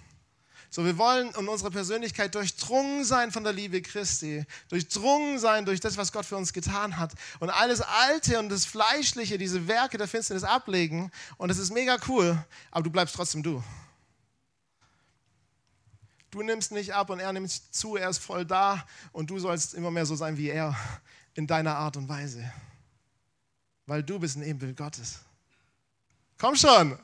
So, 0.70 0.86
wir 0.86 0.98
wollen 0.98 1.34
in 1.38 1.50
unserer 1.50 1.70
Persönlichkeit 1.70 2.34
durchdrungen 2.34 3.04
sein 3.04 3.34
von 3.34 3.44
der 3.44 3.52
Liebe 3.52 3.82
Christi, 3.82 4.46
durchdrungen 4.70 5.38
sein 5.38 5.66
durch 5.66 5.82
das, 5.82 5.98
was 5.98 6.14
Gott 6.14 6.26
für 6.26 6.38
uns 6.38 6.54
getan 6.54 6.98
hat 6.98 7.12
und 7.42 7.50
alles 7.50 7.82
Alte 7.82 8.40
und 8.40 8.48
das 8.48 8.64
Fleischliche, 8.64 9.38
diese 9.38 9.68
Werke 9.68 9.98
der 9.98 10.08
Finsternis 10.08 10.46
ablegen. 10.46 11.12
Und 11.36 11.50
das 11.50 11.58
ist 11.58 11.74
mega 11.74 11.98
cool, 12.08 12.42
aber 12.72 12.84
du 12.84 12.90
bleibst 12.90 13.16
trotzdem 13.16 13.44
du. 13.44 13.62
Du 16.32 16.42
nimmst 16.42 16.72
nicht 16.72 16.94
ab 16.94 17.10
und 17.10 17.20
er 17.20 17.32
nimmt 17.32 17.52
zu, 17.52 17.96
er 17.96 18.10
ist 18.10 18.18
voll 18.18 18.46
da 18.46 18.86
und 19.12 19.30
du 19.30 19.40
sollst 19.40 19.74
immer 19.74 19.92
mehr 19.92 20.06
so 20.06 20.16
sein 20.16 20.38
wie 20.38 20.50
er 20.50 20.76
in 21.34 21.48
deiner 21.48 21.76
Art 21.76 21.98
und 21.98 22.10
Weise. 22.10 22.52
Weil 23.86 24.04
du 24.04 24.20
bist 24.20 24.36
ein 24.36 24.44
Ebenbild 24.44 24.78
Gottes. 24.78 25.20
Komm 26.38 26.56
schon. 26.56 26.98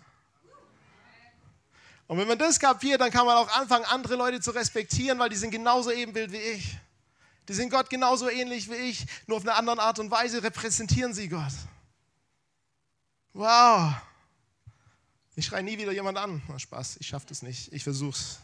Und 2.07 2.17
wenn 2.17 2.27
man 2.27 2.37
das 2.37 2.59
kapiert, 2.59 2.99
dann 2.99 3.09
kann 3.09 3.25
man 3.25 3.37
auch 3.37 3.49
anfangen, 3.57 3.85
andere 3.85 4.15
Leute 4.15 4.41
zu 4.41 4.51
respektieren, 4.51 5.17
weil 5.19 5.29
die 5.29 5.37
sind 5.37 5.51
genauso 5.51 5.91
Ebenbild 5.91 6.31
wie 6.33 6.37
ich. 6.37 6.77
Die 7.47 7.53
sind 7.53 7.69
Gott 7.69 7.89
genauso 7.89 8.29
ähnlich 8.29 8.69
wie 8.69 8.75
ich, 8.75 9.05
nur 9.27 9.37
auf 9.37 9.43
eine 9.43 9.55
andere 9.55 9.81
Art 9.81 9.99
und 9.99 10.11
Weise 10.11 10.43
repräsentieren 10.43 11.13
sie 11.13 11.29
Gott. 11.29 11.53
Wow. 13.33 13.93
Ich 15.35 15.45
schreie 15.45 15.63
nie 15.63 15.77
wieder 15.77 15.91
jemand 15.91 16.17
an. 16.17 16.41
Na, 16.47 16.59
Spaß, 16.59 16.97
ich 16.99 17.07
schaffe 17.07 17.27
das 17.29 17.41
nicht. 17.41 17.71
Ich 17.71 17.83
versuch's. 17.83 18.39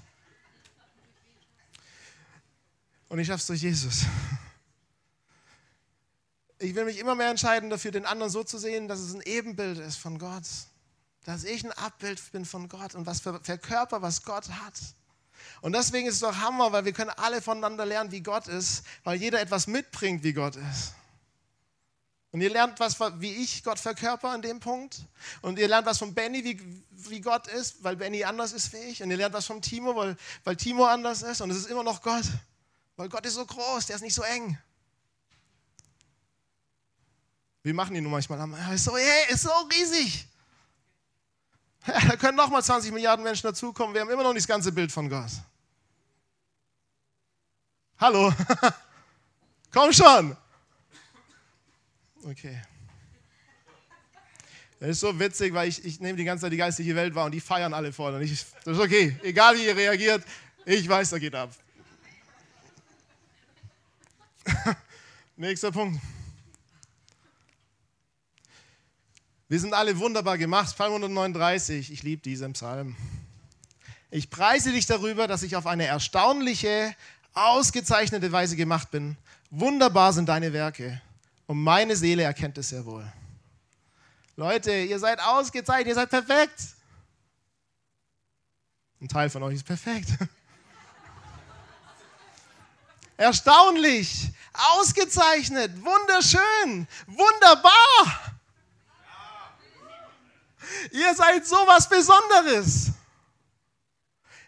Und 3.09 3.19
ich 3.19 3.27
schaffe 3.27 3.39
es 3.39 3.47
durch 3.47 3.61
Jesus. 3.61 4.03
Ich 6.59 6.73
will 6.75 6.85
mich 6.85 6.97
immer 6.97 7.15
mehr 7.15 7.29
entscheiden 7.29 7.69
dafür, 7.69 7.91
den 7.91 8.05
anderen 8.05 8.31
so 8.31 8.43
zu 8.43 8.57
sehen, 8.57 8.87
dass 8.87 8.99
es 8.99 9.13
ein 9.13 9.21
Ebenbild 9.21 9.77
ist 9.77 9.97
von 9.97 10.17
Gott. 10.17 10.43
Dass 11.23 11.43
ich 11.43 11.63
ein 11.63 11.71
Abbild 11.71 12.31
bin 12.31 12.45
von 12.45 12.67
Gott 12.67 12.95
und 12.95 13.05
was 13.05 13.21
für, 13.21 13.39
für 13.43 13.57
Körper, 13.57 14.01
was 14.01 14.23
Gott 14.23 14.49
hat. 14.49 14.73
Und 15.61 15.73
deswegen 15.73 16.07
ist 16.07 16.15
es 16.15 16.19
doch 16.21 16.35
Hammer, 16.37 16.71
weil 16.71 16.85
wir 16.85 16.93
können 16.93 17.11
alle 17.11 17.41
voneinander 17.41 17.85
lernen, 17.85 18.11
wie 18.11 18.21
Gott 18.21 18.47
ist, 18.47 18.83
weil 19.03 19.19
jeder 19.19 19.39
etwas 19.39 19.67
mitbringt, 19.67 20.23
wie 20.23 20.33
Gott 20.33 20.55
ist. 20.55 20.93
Und 22.31 22.41
ihr 22.41 22.49
lernt 22.49 22.79
was, 22.79 22.99
wie 23.19 23.33
ich 23.33 23.63
Gott 23.63 23.79
verkörper 23.79 24.29
an 24.29 24.41
dem 24.41 24.59
Punkt. 24.59 24.99
Und 25.41 25.57
ihr 25.59 25.67
lernt 25.67 25.87
was 25.87 25.97
von 25.97 26.13
Benny, 26.13 26.43
wie, 26.43 26.83
wie 26.91 27.21
Gott 27.21 27.47
ist, 27.47 27.83
weil 27.83 27.95
Benny 27.95 28.23
anders 28.25 28.51
ist 28.51 28.73
wie 28.73 28.77
ich. 28.77 29.01
Und 29.01 29.11
ihr 29.11 29.17
lernt 29.17 29.33
was 29.33 29.45
von 29.45 29.61
Timo, 29.61 29.95
weil, 29.95 30.17
weil 30.43 30.55
Timo 30.55 30.85
anders 30.85 31.21
ist. 31.21 31.41
Und 31.41 31.49
es 31.49 31.57
ist 31.57 31.67
immer 31.67 31.83
noch 31.83 32.01
Gott. 32.01 32.25
Weil 32.97 33.09
Gott 33.09 33.25
ist 33.25 33.35
so 33.35 33.45
groß, 33.45 33.85
der 33.85 33.95
ist 33.95 34.01
nicht 34.01 34.15
so 34.15 34.23
eng. 34.23 34.57
Wir 37.61 37.73
machen 37.73 37.95
ihn 37.95 38.03
nur 38.03 38.11
manchmal 38.11 38.41
am. 38.41 38.55
So, 38.77 38.97
hey, 38.97 39.33
ist 39.33 39.43
so 39.43 39.51
riesig. 39.71 40.27
Ja, 41.85 41.99
da 41.99 42.15
können 42.15 42.35
nochmal 42.35 42.63
20 42.63 42.91
Milliarden 42.91 43.23
Menschen 43.23 43.43
dazukommen. 43.43 43.93
Wir 43.93 44.01
haben 44.01 44.09
immer 44.09 44.23
noch 44.23 44.33
nicht 44.33 44.43
das 44.43 44.47
ganze 44.47 44.71
Bild 44.71 44.91
von 44.91 45.09
Gott. 45.09 45.31
Hallo. 47.99 48.33
Komm 49.71 49.93
schon. 49.93 50.35
Okay. 52.23 52.61
Das 54.79 54.89
ist 54.89 54.99
so 54.99 55.17
witzig, 55.19 55.53
weil 55.53 55.69
ich, 55.69 55.83
ich 55.85 55.99
nehme 55.99 56.17
die 56.17 56.23
ganze 56.23 56.43
Zeit 56.43 56.51
die 56.51 56.57
geistliche 56.57 56.95
Welt 56.95 57.13
wahr 57.15 57.25
und 57.25 57.31
die 57.31 57.41
feiern 57.41 57.73
alle 57.73 57.93
vorne. 57.93 58.23
Ich, 58.23 58.45
das 58.63 58.77
ist 58.77 58.83
okay. 58.83 59.17
Egal 59.23 59.55
wie 59.55 59.65
ihr 59.65 59.75
reagiert, 59.75 60.23
ich 60.65 60.87
weiß, 60.87 61.11
da 61.11 61.19
geht 61.19 61.35
ab. 61.35 61.51
Nächster 65.35 65.71
Punkt. 65.71 66.01
Wir 69.49 69.59
sind 69.59 69.73
alle 69.73 69.97
wunderbar 69.97 70.37
gemacht. 70.37 70.73
Psalm 70.75 70.93
139. 70.93 71.91
Ich 71.91 72.03
liebe 72.03 72.21
diesen 72.21 72.53
Psalm. 72.53 72.95
Ich 74.09 74.29
preise 74.29 74.71
dich 74.71 74.85
darüber, 74.85 75.27
dass 75.27 75.43
ich 75.43 75.55
auf 75.55 75.67
eine 75.67 75.85
erstaunliche, 75.85 76.95
ausgezeichnete 77.33 78.31
Weise 78.31 78.55
gemacht 78.55 78.91
bin. 78.91 79.17
Wunderbar 79.49 80.13
sind 80.13 80.29
deine 80.29 80.53
Werke. 80.53 81.01
Und 81.45 81.63
meine 81.63 81.95
Seele 81.95 82.23
erkennt 82.23 82.57
es 82.57 82.69
sehr 82.69 82.85
wohl. 82.85 83.09
Leute, 84.35 84.71
ihr 84.71 84.99
seid 84.99 85.19
ausgezeichnet, 85.21 85.87
ihr 85.87 85.95
seid 85.95 86.09
perfekt. 86.09 86.61
Ein 88.99 89.07
Teil 89.07 89.29
von 89.29 89.43
euch 89.43 89.55
ist 89.55 89.65
perfekt. 89.65 90.09
Erstaunlich, 93.17 94.29
ausgezeichnet, 94.57 95.71
wunderschön, 95.83 96.87
wunderbar. 97.07 98.37
Ihr 100.91 101.15
seid 101.15 101.47
sowas 101.47 101.87
Besonderes. 101.87 102.91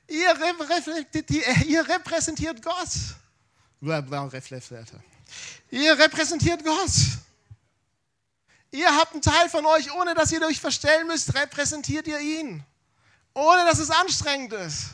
Ihr 0.08 0.30
repräsentiert, 0.30 1.66
ihr 1.66 1.88
repräsentiert 1.88 2.62
Gott. 2.62 2.90
Ihr 5.72 5.98
repräsentiert 6.00 6.66
Gott. 6.66 6.92
Ihr 8.72 8.96
habt 8.96 9.14
einen 9.14 9.22
Teil 9.22 9.50
von 9.50 9.66
euch, 9.66 9.92
ohne 9.94 10.14
dass 10.14 10.32
ihr 10.32 10.42
euch 10.42 10.60
verstellen 10.60 11.08
müsst, 11.08 11.34
repräsentiert 11.34 12.08
ihr 12.08 12.20
ihn. 12.20 12.64
Ohne 13.34 13.66
dass 13.66 13.80
es 13.80 13.90
anstrengend 13.90 14.54
ist. 14.54 14.90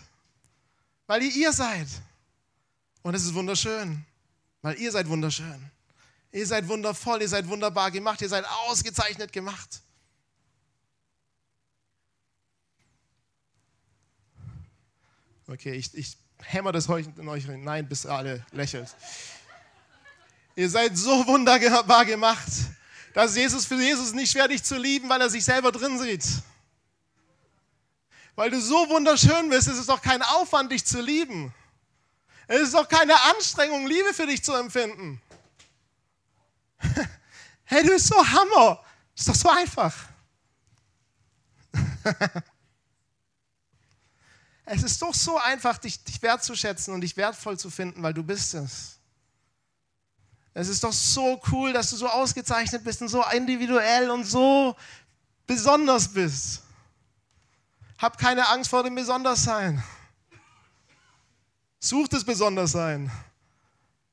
Weil 1.08 1.24
ihr 1.24 1.32
ihr 1.32 1.52
seid. 1.52 1.88
Und 3.02 3.14
es 3.16 3.24
ist 3.24 3.34
wunderschön, 3.34 4.06
weil 4.66 4.80
ihr 4.80 4.92
seid 4.92 5.08
wunderschön. 5.08 5.72
Ihr 6.32 6.48
seid 6.48 6.68
wundervoll, 6.68 7.22
ihr 7.22 7.30
seid 7.30 7.48
wunderbar 7.48 7.92
gemacht, 7.92 8.20
ihr 8.24 8.30
seid 8.30 8.46
ausgezeichnet 8.66 9.32
gemacht. 9.32 9.84
Okay, 15.48 15.74
ich, 15.74 15.94
ich 15.94 16.18
hämmer 16.40 16.72
das 16.72 16.88
in 16.88 17.28
euch 17.28 17.46
hinein, 17.46 17.88
bis 17.88 18.06
ihr 18.06 18.12
alle 18.12 18.44
lächelt. 18.54 18.90
Ihr 20.56 20.68
seid 20.72 20.98
so 20.98 21.28
wunderbar 21.28 22.04
gemacht, 22.04 22.52
dass 23.14 23.36
Jesus 23.36 23.68
für 23.68 23.76
Jesus 23.76 24.14
nicht 24.14 24.32
schwer 24.32 24.48
dich 24.48 24.64
zu 24.64 24.80
lieben, 24.80 25.08
weil 25.10 25.22
er 25.22 25.30
sich 25.30 25.46
selber 25.46 25.72
drin 25.72 26.00
sieht. 26.00 26.26
Weil 28.34 28.50
du 28.50 28.60
so 28.60 28.90
wunderschön 28.90 29.48
bist, 29.48 29.68
ist 29.68 29.78
es 29.78 29.86
doch 29.86 30.02
kein 30.02 30.24
Aufwand, 30.24 30.72
dich 30.72 30.84
zu 30.84 31.02
lieben. 31.02 31.54
Es 32.48 32.62
ist 32.62 32.74
doch 32.74 32.88
keine 32.88 33.20
Anstrengung, 33.24 33.88
Liebe 33.88 34.14
für 34.14 34.28
dich 34.28 34.44
zu 34.44 34.54
empfinden. 34.54 35.22
Hey, 37.68 37.82
du 37.82 37.90
bist 37.90 38.06
so 38.06 38.16
Hammer. 38.16 38.80
Ist 39.16 39.28
doch 39.28 39.34
so 39.34 39.50
einfach. 39.50 39.96
Es 44.66 44.82
ist 44.82 45.00
doch 45.02 45.14
so 45.14 45.38
einfach, 45.38 45.78
dich, 45.78 46.04
dich 46.04 46.22
wertzuschätzen 46.24 46.94
und 46.94 47.02
dich 47.02 47.16
wertvoll 47.16 47.58
zu 47.58 47.70
finden, 47.70 48.02
weil 48.02 48.16
du 48.16 48.24
bist 48.24 48.56
es. 48.56 48.98
Es 50.56 50.68
ist 50.70 50.84
doch 50.84 50.94
so 50.94 51.40
cool, 51.52 51.72
dass 51.72 51.92
du 51.92 51.98
so 51.98 52.08
ausgezeichnet 52.08 52.84
bist 52.84 53.02
und 53.02 53.10
so 53.10 53.24
individuell 53.32 54.10
und 54.10 54.24
so 54.24 54.76
besonders 55.46 56.08
bist. 56.08 56.64
Hab 58.00 58.18
keine 58.18 58.48
Angst 58.50 58.72
vor 58.72 58.84
dem 58.84 58.96
Besonderssein. 58.96 59.84
Such 61.80 62.08
das 62.08 62.24
Besondersein. 62.24 63.12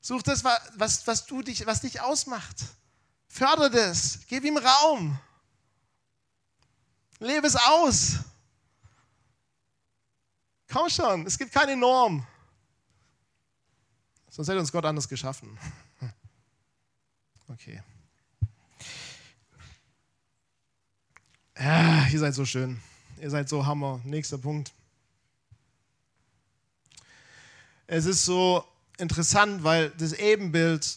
Such 0.00 0.22
das, 0.22 0.44
was, 0.44 1.06
was, 1.06 1.26
du 1.26 1.42
dich, 1.42 1.64
was 1.66 1.80
dich 1.80 2.00
ausmacht. 2.00 2.56
Förder 3.28 3.70
das. 3.70 4.20
Gib 4.26 4.44
ihm 4.44 4.58
Raum. 4.58 5.18
Lebe 7.18 7.46
es 7.46 7.56
aus. 7.56 8.16
Komm 10.72 10.88
schon, 10.88 11.26
es 11.26 11.38
gibt 11.38 11.52
keine 11.52 11.76
Norm. 11.76 12.26
Sonst 14.30 14.48
hätte 14.48 14.58
uns 14.58 14.72
Gott 14.72 14.84
anders 14.84 15.08
geschaffen. 15.08 15.58
Okay. 17.48 17.82
Ja, 21.58 22.06
ihr 22.08 22.18
seid 22.18 22.34
so 22.34 22.46
schön. 22.46 22.80
Ihr 23.20 23.28
seid 23.28 23.50
so 23.50 23.66
Hammer. 23.66 24.00
Nächster 24.04 24.38
Punkt. 24.38 24.72
Es 27.94 28.06
ist 28.06 28.24
so 28.24 28.64
interessant, 28.96 29.64
weil 29.64 29.90
das 29.90 30.14
Ebenbild 30.14 30.96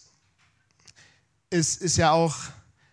ist, 1.50 1.82
ist 1.82 1.98
ja 1.98 2.12
auch 2.12 2.34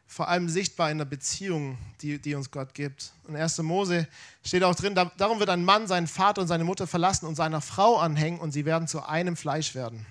vor 0.09 0.27
allem 0.27 0.49
sichtbar 0.49 0.91
in 0.91 0.99
der 0.99 1.05
Beziehung, 1.05 1.79
die, 2.01 2.19
die 2.19 2.35
uns 2.35 2.51
Gott 2.51 2.75
gibt. 2.75 3.13
In 3.29 3.37
1. 3.37 3.59
Mose 3.59 4.09
steht 4.45 4.65
auch 4.65 4.75
drin, 4.75 4.97
darum 4.97 5.39
wird 5.39 5.51
ein 5.51 5.65
Mann 5.65 5.87
seinen 5.87 6.09
Vater 6.09 6.41
und 6.41 6.49
seine 6.49 6.65
Mutter 6.65 6.89
verlassen 6.89 7.27
und 7.27 7.37
seiner 7.37 7.61
Frau 7.61 7.97
anhängen 7.99 8.41
und 8.41 8.51
sie 8.51 8.65
werden 8.65 8.89
zu 8.89 9.07
einem 9.07 9.37
Fleisch 9.37 9.77
werden. 9.77 10.05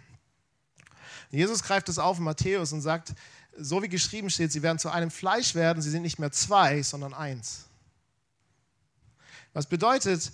Jesus 1.30 1.62
greift 1.62 1.90
es 1.90 2.00
auf 2.00 2.18
in 2.18 2.24
Matthäus 2.24 2.72
und 2.72 2.80
sagt, 2.80 3.14
so 3.58 3.84
wie 3.84 3.90
geschrieben 3.90 4.30
steht, 4.30 4.54
sie 4.54 4.64
werden 4.64 4.80
zu 4.80 4.90
einem 4.90 5.12
Fleisch 5.12 5.54
werden, 5.54 5.84
sie 5.84 5.90
sind 5.90 6.04
nicht 6.04 6.18
mehr 6.18 6.32
zwei, 6.32 6.82
sondern 6.82 7.14
eins. 7.14 7.66
Was 9.52 9.66
bedeutet, 9.66 10.32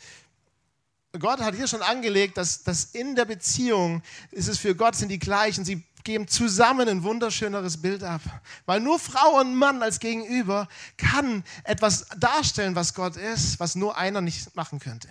Gott 1.13 1.39
hat 1.39 1.55
hier 1.55 1.67
schon 1.67 1.81
angelegt, 1.81 2.37
dass, 2.37 2.63
dass 2.63 2.85
in 2.85 3.15
der 3.15 3.25
Beziehung 3.25 4.03
ist 4.31 4.47
es 4.47 4.59
für 4.59 4.75
Gott 4.75 4.95
sind 4.95 5.09
die 5.09 5.19
gleichen. 5.19 5.65
Sie 5.65 5.83
geben 6.03 6.27
zusammen 6.27 6.87
ein 6.87 7.03
wunderschöneres 7.03 7.81
Bild 7.81 8.03
ab. 8.03 8.21
Weil 8.65 8.79
nur 8.79 8.99
Frau 8.99 9.39
und 9.39 9.55
Mann 9.55 9.83
als 9.83 9.99
Gegenüber 9.99 10.67
kann 10.97 11.43
etwas 11.63 12.07
darstellen, 12.17 12.75
was 12.75 12.93
Gott 12.93 13.15
ist, 13.17 13.59
was 13.59 13.75
nur 13.75 13.97
einer 13.97 14.21
nicht 14.21 14.55
machen 14.55 14.79
könnte. 14.79 15.09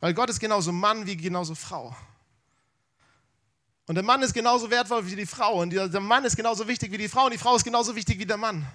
Weil 0.00 0.14
Gott 0.14 0.30
ist 0.30 0.40
genauso 0.40 0.72
Mann 0.72 1.06
wie 1.06 1.16
genauso 1.16 1.54
Frau. 1.54 1.96
Und 3.86 3.94
der 3.94 4.04
Mann 4.04 4.22
ist 4.22 4.34
genauso 4.34 4.70
wertvoll 4.70 5.06
wie 5.06 5.16
die 5.16 5.26
Frau. 5.26 5.62
Und 5.62 5.70
der 5.70 6.00
Mann 6.00 6.24
ist 6.24 6.36
genauso 6.36 6.68
wichtig 6.68 6.92
wie 6.92 6.98
die 6.98 7.08
Frau. 7.08 7.24
Und 7.24 7.32
die 7.32 7.38
Frau 7.38 7.56
ist 7.56 7.64
genauso 7.64 7.96
wichtig 7.96 8.18
wie 8.18 8.26
der 8.26 8.36
Mann. 8.36 8.66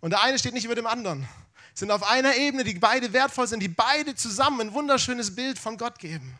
Und 0.00 0.10
der 0.10 0.22
eine 0.22 0.38
steht 0.38 0.52
nicht 0.52 0.66
über 0.66 0.74
dem 0.74 0.86
anderen. 0.86 1.26
Sind 1.74 1.90
auf 1.90 2.04
einer 2.04 2.36
Ebene, 2.36 2.62
die 2.62 2.74
beide 2.74 3.12
wertvoll 3.12 3.48
sind, 3.48 3.60
die 3.60 3.68
beide 3.68 4.14
zusammen 4.14 4.60
ein 4.60 4.72
wunderschönes 4.72 5.34
Bild 5.34 5.58
von 5.58 5.76
Gott 5.76 5.98
geben. 5.98 6.38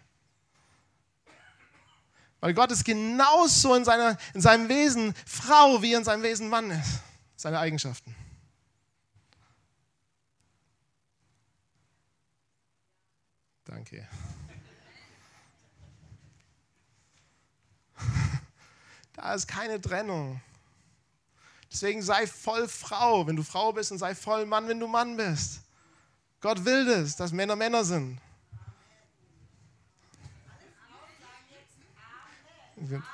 Weil 2.40 2.54
Gott 2.54 2.70
ist 2.70 2.84
genauso 2.84 3.74
in, 3.74 3.84
seiner, 3.84 4.16
in 4.34 4.40
seinem 4.40 4.68
Wesen 4.68 5.14
Frau, 5.26 5.82
wie 5.82 5.94
in 5.94 6.04
seinem 6.04 6.22
Wesen 6.22 6.48
Mann 6.48 6.70
ist. 6.70 7.00
Seine 7.36 7.58
Eigenschaften. 7.58 8.14
Danke. 13.64 14.06
Da 19.14 19.32
ist 19.32 19.46
keine 19.46 19.80
Trennung. 19.80 20.42
Deswegen 21.74 22.02
sei 22.02 22.26
voll 22.28 22.68
Frau, 22.68 23.26
wenn 23.26 23.34
du 23.34 23.42
Frau 23.42 23.72
bist, 23.72 23.90
und 23.90 23.98
sei 23.98 24.14
voll 24.14 24.46
Mann, 24.46 24.68
wenn 24.68 24.78
du 24.78 24.86
Mann 24.86 25.16
bist. 25.16 25.60
Gott 26.40 26.64
will 26.64 26.84
das, 26.84 27.16
dass 27.16 27.32
Männer 27.32 27.56
Männer 27.56 27.84
sind. 27.84 28.20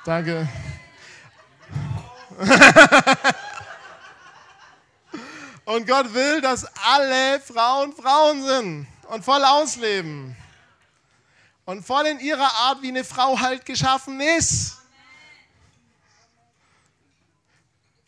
Danke. 0.05 0.47
Und 5.65 5.87
Gott 5.87 6.13
will, 6.13 6.41
dass 6.41 6.65
alle 6.85 7.39
Frauen 7.39 7.93
Frauen 7.93 8.45
sind 8.45 8.87
und 9.07 9.23
voll 9.23 9.43
ausleben. 9.43 10.35
Und 11.65 11.83
voll 11.85 12.05
in 12.07 12.19
ihrer 12.19 12.51
Art, 12.53 12.81
wie 12.81 12.89
eine 12.89 13.03
Frau 13.05 13.39
halt 13.39 13.65
geschaffen 13.65 14.19
ist. 14.19 14.80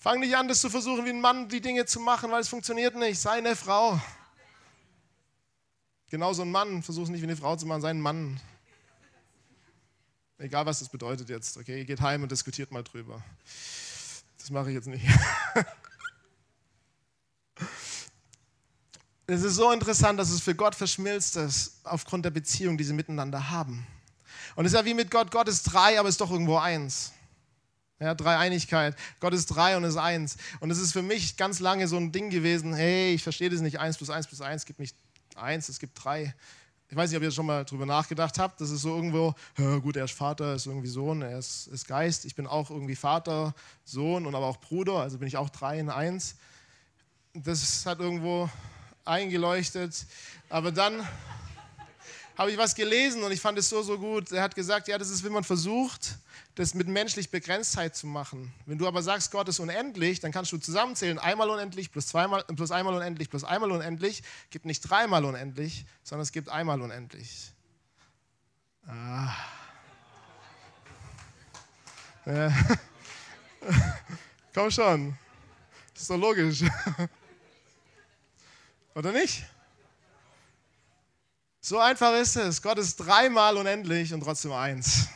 Fang 0.03 0.20
nicht 0.20 0.35
an, 0.35 0.50
das 0.50 0.59
zu 0.59 0.70
versuchen, 0.70 1.05
wie 1.05 1.11
ein 1.11 1.22
Mann 1.22 1.48
die 1.48 1.61
Dinge 1.61 1.85
zu 1.85 2.01
machen, 2.01 2.29
weil 2.29 2.42
es 2.42 2.50
funktioniert 2.50 2.94
nicht. 2.94 3.18
Sei 3.22 3.37
eine 3.37 3.55
Frau. 3.55 3.98
Genauso 6.09 6.42
ein 6.42 6.51
Mann, 6.51 6.83
versuch 6.83 7.03
es 7.03 7.09
nicht 7.09 7.22
wie 7.22 7.27
eine 7.27 7.37
Frau 7.37 7.55
zu 7.55 7.66
machen, 7.66 7.81
sei 7.81 7.92
ein 7.92 8.01
Mann. 8.01 8.37
Egal, 10.37 10.66
was 10.66 10.79
das 10.79 10.89
bedeutet 10.89 11.29
jetzt. 11.29 11.55
Okay, 11.55 11.85
geht 11.85 12.01
heim 12.01 12.22
und 12.22 12.29
diskutiert 12.29 12.70
mal 12.70 12.83
drüber. 12.83 13.24
Das 14.39 14.50
mache 14.50 14.72
ich 14.72 14.75
jetzt 14.75 14.87
nicht. 14.87 15.05
Es 19.25 19.42
ist 19.42 19.55
so 19.55 19.72
interessant, 19.72 20.20
dass 20.20 20.31
es 20.31 20.42
für 20.42 20.53
Gott 20.53 20.75
verschmilzt 20.75 21.37
ist, 21.37 21.79
aufgrund 21.85 22.25
der 22.25 22.29
Beziehung, 22.29 22.77
die 22.77 22.83
sie 22.83 22.92
miteinander 22.92 23.51
haben. 23.51 23.87
Und 24.55 24.66
es 24.66 24.74
ist 24.74 24.77
ja 24.77 24.83
wie 24.83 24.94
mit 24.94 25.09
Gott, 25.09 25.31
Gott 25.31 25.48
ist 25.48 25.63
drei, 25.63 25.98
aber 25.98 26.09
ist 26.09 26.20
doch 26.20 26.29
irgendwo 26.29 26.57
eins. 26.57 27.13
Ja, 28.03 28.16
Dreieinigkeit. 28.16 28.96
Gott 29.22 29.33
ist 29.33 29.46
drei 29.48 29.77
und 29.77 29.85
ist 29.85 29.96
eins. 29.96 30.35
Und 30.59 30.72
es 30.72 30.77
ist 30.77 30.92
für 30.92 31.01
mich 31.01 31.37
ganz 31.37 31.61
lange 31.61 31.87
so 31.87 31.96
ein 31.96 32.11
Ding 32.11 32.29
gewesen, 32.29 32.74
hey, 32.74 33.13
ich 33.13 33.24
verstehe 33.24 33.50
das 33.50 33.61
nicht, 33.61 33.79
eins 33.79 33.96
plus 33.96 34.09
eins 34.09 34.27
plus 34.27 34.42
eins 34.42 34.66
gibt 34.66 34.79
nicht 34.79 34.96
eins, 35.35 35.70
es 35.70 35.79
gibt 35.79 36.03
drei. 36.03 36.35
Ich 36.89 36.98
weiß 36.98 37.09
nicht, 37.09 37.18
ob 37.18 37.24
ihr 37.24 37.31
schon 37.31 37.46
mal 37.46 37.63
drüber 37.63 37.85
nachgedacht 37.85 38.37
habt. 38.37 38.59
Das 38.59 38.70
ist 38.70 38.81
so 38.81 38.94
irgendwo, 38.94 39.33
gut, 39.81 39.96
er 39.96 40.03
ist 40.03 40.13
Vater, 40.13 40.50
er 40.50 40.55
ist 40.55 40.66
irgendwie 40.66 40.89
Sohn, 40.89 41.22
er 41.22 41.39
ist, 41.39 41.68
ist 41.68 41.87
Geist. 41.87 42.25
Ich 42.25 42.35
bin 42.35 42.46
auch 42.46 42.70
irgendwie 42.70 42.96
Vater, 42.96 43.55
Sohn 43.85 44.25
und 44.25 44.35
aber 44.35 44.48
auch 44.48 44.57
Bruder, 44.57 44.98
also 44.98 45.18
bin 45.18 45.27
ich 45.29 45.37
auch 45.37 45.50
drei 45.50 45.79
in 45.79 45.89
eins. 45.89 46.35
Das 47.33 47.85
hat 47.85 48.00
irgendwo 48.00 48.50
eingeleuchtet. 49.05 50.05
Aber 50.50 50.72
dann 50.72 51.07
habe 52.37 52.51
ich 52.51 52.57
was 52.57 52.74
gelesen 52.75 53.24
und 53.24 53.31
ich 53.31 53.41
fand 53.41 53.57
es 53.57 53.69
so, 53.69 53.81
so 53.83 53.98
gut. 54.00 54.31
Er 54.31 54.41
hat 54.41 54.55
gesagt, 54.55 54.87
ja, 54.87 54.98
das 54.98 55.09
ist, 55.09 55.24
wenn 55.24 55.31
man 55.31 55.43
versucht, 55.43 56.15
das 56.55 56.74
mit 56.74 56.87
menschlich 56.87 57.29
Begrenztheit 57.29 57.96
zu 57.96 58.07
machen. 58.07 58.53
Wenn 58.65 58.77
du 58.77 58.87
aber 58.87 59.03
sagst, 59.03 59.31
Gott 59.31 59.48
ist 59.50 59.59
unendlich, 59.59 60.19
dann 60.19 60.31
kannst 60.31 60.51
du 60.51 60.57
zusammenzählen, 60.57 61.19
einmal 61.19 61.50
unendlich 61.50 61.91
plus, 61.91 62.07
zweimal, 62.07 62.43
plus 62.43 62.72
einmal 62.72 62.93
unendlich 62.96 63.29
plus 63.29 63.43
einmal 63.43 63.72
unendlich, 63.72 64.24
gibt 64.50 64.65
nicht 64.65 64.81
dreimal 64.81 65.25
unendlich, 65.25 65.85
sondern 66.03 66.24
es 66.24 66.31
gibt 66.31 66.50
einmal 66.50 66.81
unendlich. 66.81 67.51
Ah. 68.87 69.35
Komm 74.53 74.72
schon. 74.72 75.17
Das 75.93 76.03
ist 76.03 76.09
doch 76.09 76.17
logisch. 76.17 76.63
Oder 78.96 79.11
nicht? 79.11 79.46
So 81.65 81.79
einfach 81.79 82.13
ist 82.15 82.35
es. 82.35 82.61
Gott 82.61 82.77
ist 82.77 82.97
dreimal 82.97 83.55
unendlich 83.55 84.13
und 84.13 84.19
trotzdem 84.19 84.51
eins. 84.51 85.07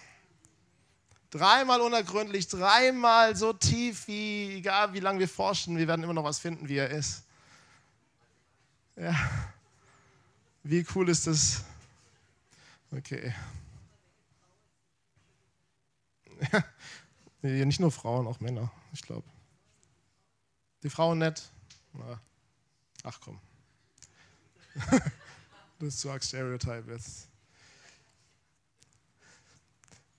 Dreimal 1.30 1.82
unergründlich, 1.82 2.48
dreimal 2.48 3.36
so 3.36 3.52
tief, 3.52 4.08
wie 4.08 4.56
egal 4.56 4.94
wie 4.94 5.02
lange 5.02 5.20
wir 5.20 5.28
forschen, 5.28 5.78
wir 5.78 5.90
werden 5.90 6.04
immer 6.04 6.14
noch 6.14 6.24
was 6.24 6.40
finden, 6.40 6.70
wie 6.70 6.78
er 6.78 6.90
ist. 6.90 7.26
Ja. 8.96 9.14
Wie 10.64 10.86
cool 10.96 11.10
ist 11.10 11.28
das? 11.28 11.66
Okay. 12.92 13.36
Ja. 17.44 17.66
Nicht 17.66 17.80
nur 17.80 17.92
Frauen, 17.92 18.26
auch 18.26 18.40
Männer, 18.40 18.72
ich 18.94 19.02
glaube. 19.02 19.28
Die 20.82 20.90
Frauen 20.90 21.20
nett. 21.20 21.44
Ach 23.04 23.20
komm. 23.22 23.40
das 25.80 25.98
zu 25.98 26.10
arg 26.10 26.24
Stereotype 26.24 26.92
jetzt. 26.92 27.28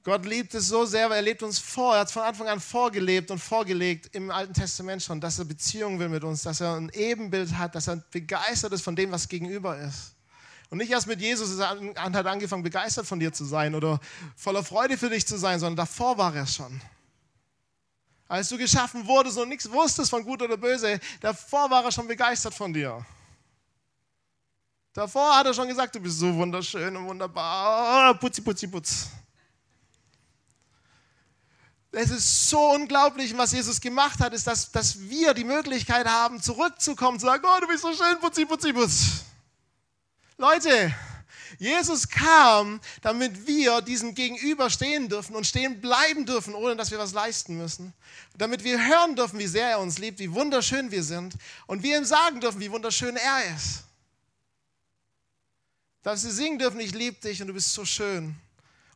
Gott 0.05 0.25
liebt 0.25 0.55
es 0.55 0.68
so 0.68 0.87
sehr, 0.87 1.11
weil 1.11 1.18
er 1.18 1.23
lebt 1.23 1.42
uns 1.42 1.59
vor. 1.59 1.94
Er 1.94 2.01
hat 2.01 2.11
von 2.11 2.23
Anfang 2.23 2.49
an 2.49 2.61
vorgelebt 2.61 3.31
und 3.31 3.38
vorgelegt 3.38 4.14
im 4.14 4.31
Alten 4.31 4.55
Testament 4.55 5.03
schon, 5.03 5.21
dass 5.21 5.38
er 5.38 5.44
Beziehungen 5.44 5.99
will 5.99 6.09
mit 6.09 6.25
uns, 6.25 6.42
dass 6.42 6.62
er 6.62 6.77
ein 6.77 6.88
Ebenbild 6.94 7.59
hat, 7.59 7.75
dass 7.75 7.88
er 7.88 7.97
begeistert 8.11 8.73
ist 8.73 8.83
von 8.83 8.97
dem, 8.97 9.11
was 9.11 9.29
gegenüber 9.29 9.79
ist. 9.79 10.14
Und 10.71 10.79
nicht 10.79 10.90
erst 10.90 11.07
mit 11.07 11.21
Jesus 11.21 11.51
ist 11.51 11.59
er 11.59 11.68
hat 11.94 12.27
angefangen, 12.27 12.62
begeistert 12.62 13.07
von 13.07 13.21
dir 13.21 13.33
zu 13.33 13.44
sein 13.44 13.75
oder 13.75 14.01
voller 14.37 14.64
Freude 14.64 14.97
für 14.97 15.11
dich 15.11 15.27
zu 15.27 15.37
sein, 15.37 15.61
sondern 15.61 15.77
davor 15.77 16.16
war 16.16 16.35
er 16.35 16.47
schon. 16.47 16.81
Als 18.29 18.51
du 18.51 18.59
geschaffen 18.59 19.07
wurdest 19.07 19.38
und 19.38 19.49
nichts 19.49 19.71
wusstest 19.71 20.11
von 20.11 20.25
gut 20.25 20.42
oder 20.42 20.57
böse, 20.57 21.01
davor 21.21 21.71
war 21.71 21.85
er 21.85 21.92
schon 21.92 22.07
begeistert 22.07 22.55
von 22.55 22.73
dir. 22.73 23.05
Davor 24.98 25.37
hat 25.37 25.46
er 25.46 25.54
schon 25.54 25.68
gesagt, 25.68 25.94
du 25.94 26.00
bist 26.00 26.18
so 26.18 26.34
wunderschön 26.34 26.96
und 26.96 27.06
wunderbar. 27.06 28.18
Putzi, 28.18 28.40
putzi, 28.40 28.66
putz. 28.66 29.06
Es 31.92 32.11
ist 32.11 32.50
so 32.50 32.72
unglaublich, 32.72 33.38
was 33.38 33.52
Jesus 33.52 33.80
gemacht 33.80 34.18
hat, 34.18 34.34
ist, 34.34 34.48
dass, 34.48 34.72
dass 34.72 34.98
wir 34.98 35.34
die 35.34 35.44
Möglichkeit 35.44 36.08
haben, 36.08 36.42
zurückzukommen, 36.42 37.20
zu 37.20 37.26
sagen, 37.26 37.44
oh, 37.46 37.61
du 37.61 37.68
bist 37.68 37.82
so 37.82 37.92
schön, 37.92 38.18
putzi, 38.18 38.44
putzi, 38.44 38.72
putz. 38.72 39.22
Leute, 40.37 40.92
Jesus 41.61 42.08
kam, 42.08 42.80
damit 43.00 43.46
wir 43.46 43.80
diesem 43.82 44.16
Gegenüber 44.16 44.68
stehen 44.68 45.08
dürfen 45.08 45.37
und 45.37 45.46
stehen 45.46 45.80
bleiben 45.80 46.26
dürfen, 46.26 46.54
ohne 46.54 46.74
dass 46.74 46.90
wir 46.90 46.98
was 46.98 47.12
leisten 47.12 47.56
müssen. 47.56 47.94
Damit 48.37 48.64
wir 48.64 48.84
hören 48.84 49.14
dürfen, 49.14 49.38
wie 49.38 49.46
sehr 49.46 49.70
er 49.70 49.78
uns 49.78 49.98
liebt, 49.98 50.18
wie 50.18 50.32
wunderschön 50.32 50.90
wir 50.90 51.04
sind 51.04 51.37
und 51.68 51.84
wir 51.84 51.98
ihm 51.98 52.04
sagen 52.04 52.40
dürfen, 52.40 52.58
wie 52.58 52.72
wunderschön 52.72 53.14
er 53.14 53.54
ist 53.54 53.84
Dass 56.09 56.23
sie 56.23 56.31
singen 56.31 56.59
dürfen, 56.59 56.81
ich 56.81 56.94
liebe 56.94 57.21
dich 57.21 57.42
und 57.42 57.49
du 57.49 57.53
bist 57.53 57.71
so 57.75 57.85
schön. 57.85 58.35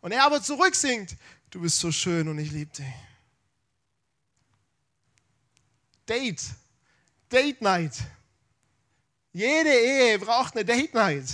Und 0.00 0.12
er 0.12 0.24
aber 0.24 0.42
zurücksingt, 0.42 1.14
du 1.50 1.60
bist 1.60 1.78
so 1.78 1.92
schön 1.92 2.26
und 2.26 2.38
ich 2.38 2.50
liebe 2.50 2.72
dich. 2.72 2.86
Date. 6.08 6.40
Date 7.28 7.60
Night. 7.60 7.92
Jede 9.30 9.74
Ehe 9.74 10.18
braucht 10.20 10.56
eine 10.56 10.64
Date 10.64 10.94
Night. 10.94 11.26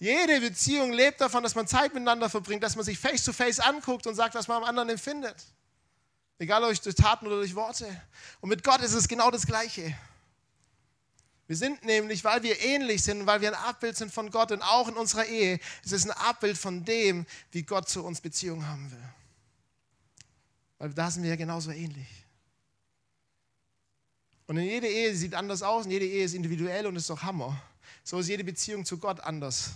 Jede 0.00 0.40
Beziehung 0.40 0.92
lebt 0.92 1.20
davon, 1.20 1.44
dass 1.44 1.54
man 1.54 1.68
Zeit 1.68 1.94
miteinander 1.94 2.28
verbringt, 2.28 2.64
dass 2.64 2.74
man 2.74 2.84
sich 2.84 2.98
face 2.98 3.22
to 3.22 3.32
face 3.32 3.60
anguckt 3.60 4.08
und 4.08 4.16
sagt, 4.16 4.34
was 4.34 4.48
man 4.48 4.56
am 4.56 4.64
anderen 4.64 4.88
empfindet. 4.88 5.36
Egal 6.40 6.64
ob 6.64 6.82
durch 6.82 6.96
Taten 6.96 7.28
oder 7.28 7.36
durch 7.36 7.54
Worte. 7.54 7.86
Und 8.40 8.48
mit 8.48 8.64
Gott 8.64 8.80
ist 8.80 8.92
es 8.92 9.06
genau 9.06 9.30
das 9.30 9.46
Gleiche. 9.46 9.96
Wir 11.52 11.58
sind 11.58 11.84
nämlich, 11.84 12.24
weil 12.24 12.42
wir 12.42 12.58
ähnlich 12.62 13.02
sind, 13.02 13.26
weil 13.26 13.42
wir 13.42 13.48
ein 13.48 13.62
Abbild 13.66 13.94
sind 13.94 14.10
von 14.10 14.30
Gott 14.30 14.52
und 14.52 14.62
auch 14.62 14.88
in 14.88 14.96
unserer 14.96 15.26
Ehe, 15.26 15.60
es 15.84 15.92
ist 15.92 16.06
ein 16.06 16.10
Abbild 16.12 16.56
von 16.56 16.82
dem, 16.82 17.26
wie 17.50 17.62
Gott 17.62 17.90
zu 17.90 18.02
uns 18.02 18.22
Beziehung 18.22 18.66
haben 18.66 18.90
will. 18.90 19.04
Weil 20.78 20.94
da 20.94 21.10
sind 21.10 21.24
wir 21.24 21.28
ja 21.28 21.36
genauso 21.36 21.70
ähnlich. 21.70 22.08
Und 24.46 24.56
in 24.56 24.64
jede 24.64 24.88
Ehe 24.88 25.14
sieht 25.14 25.34
anders 25.34 25.62
aus 25.62 25.84
und 25.84 25.90
jede 25.90 26.06
Ehe 26.06 26.24
ist 26.24 26.32
individuell 26.32 26.86
und 26.86 26.96
ist 26.96 27.10
doch 27.10 27.22
Hammer. 27.22 27.62
So 28.02 28.18
ist 28.18 28.28
jede 28.28 28.44
Beziehung 28.44 28.86
zu 28.86 28.96
Gott 28.96 29.20
anders, 29.20 29.72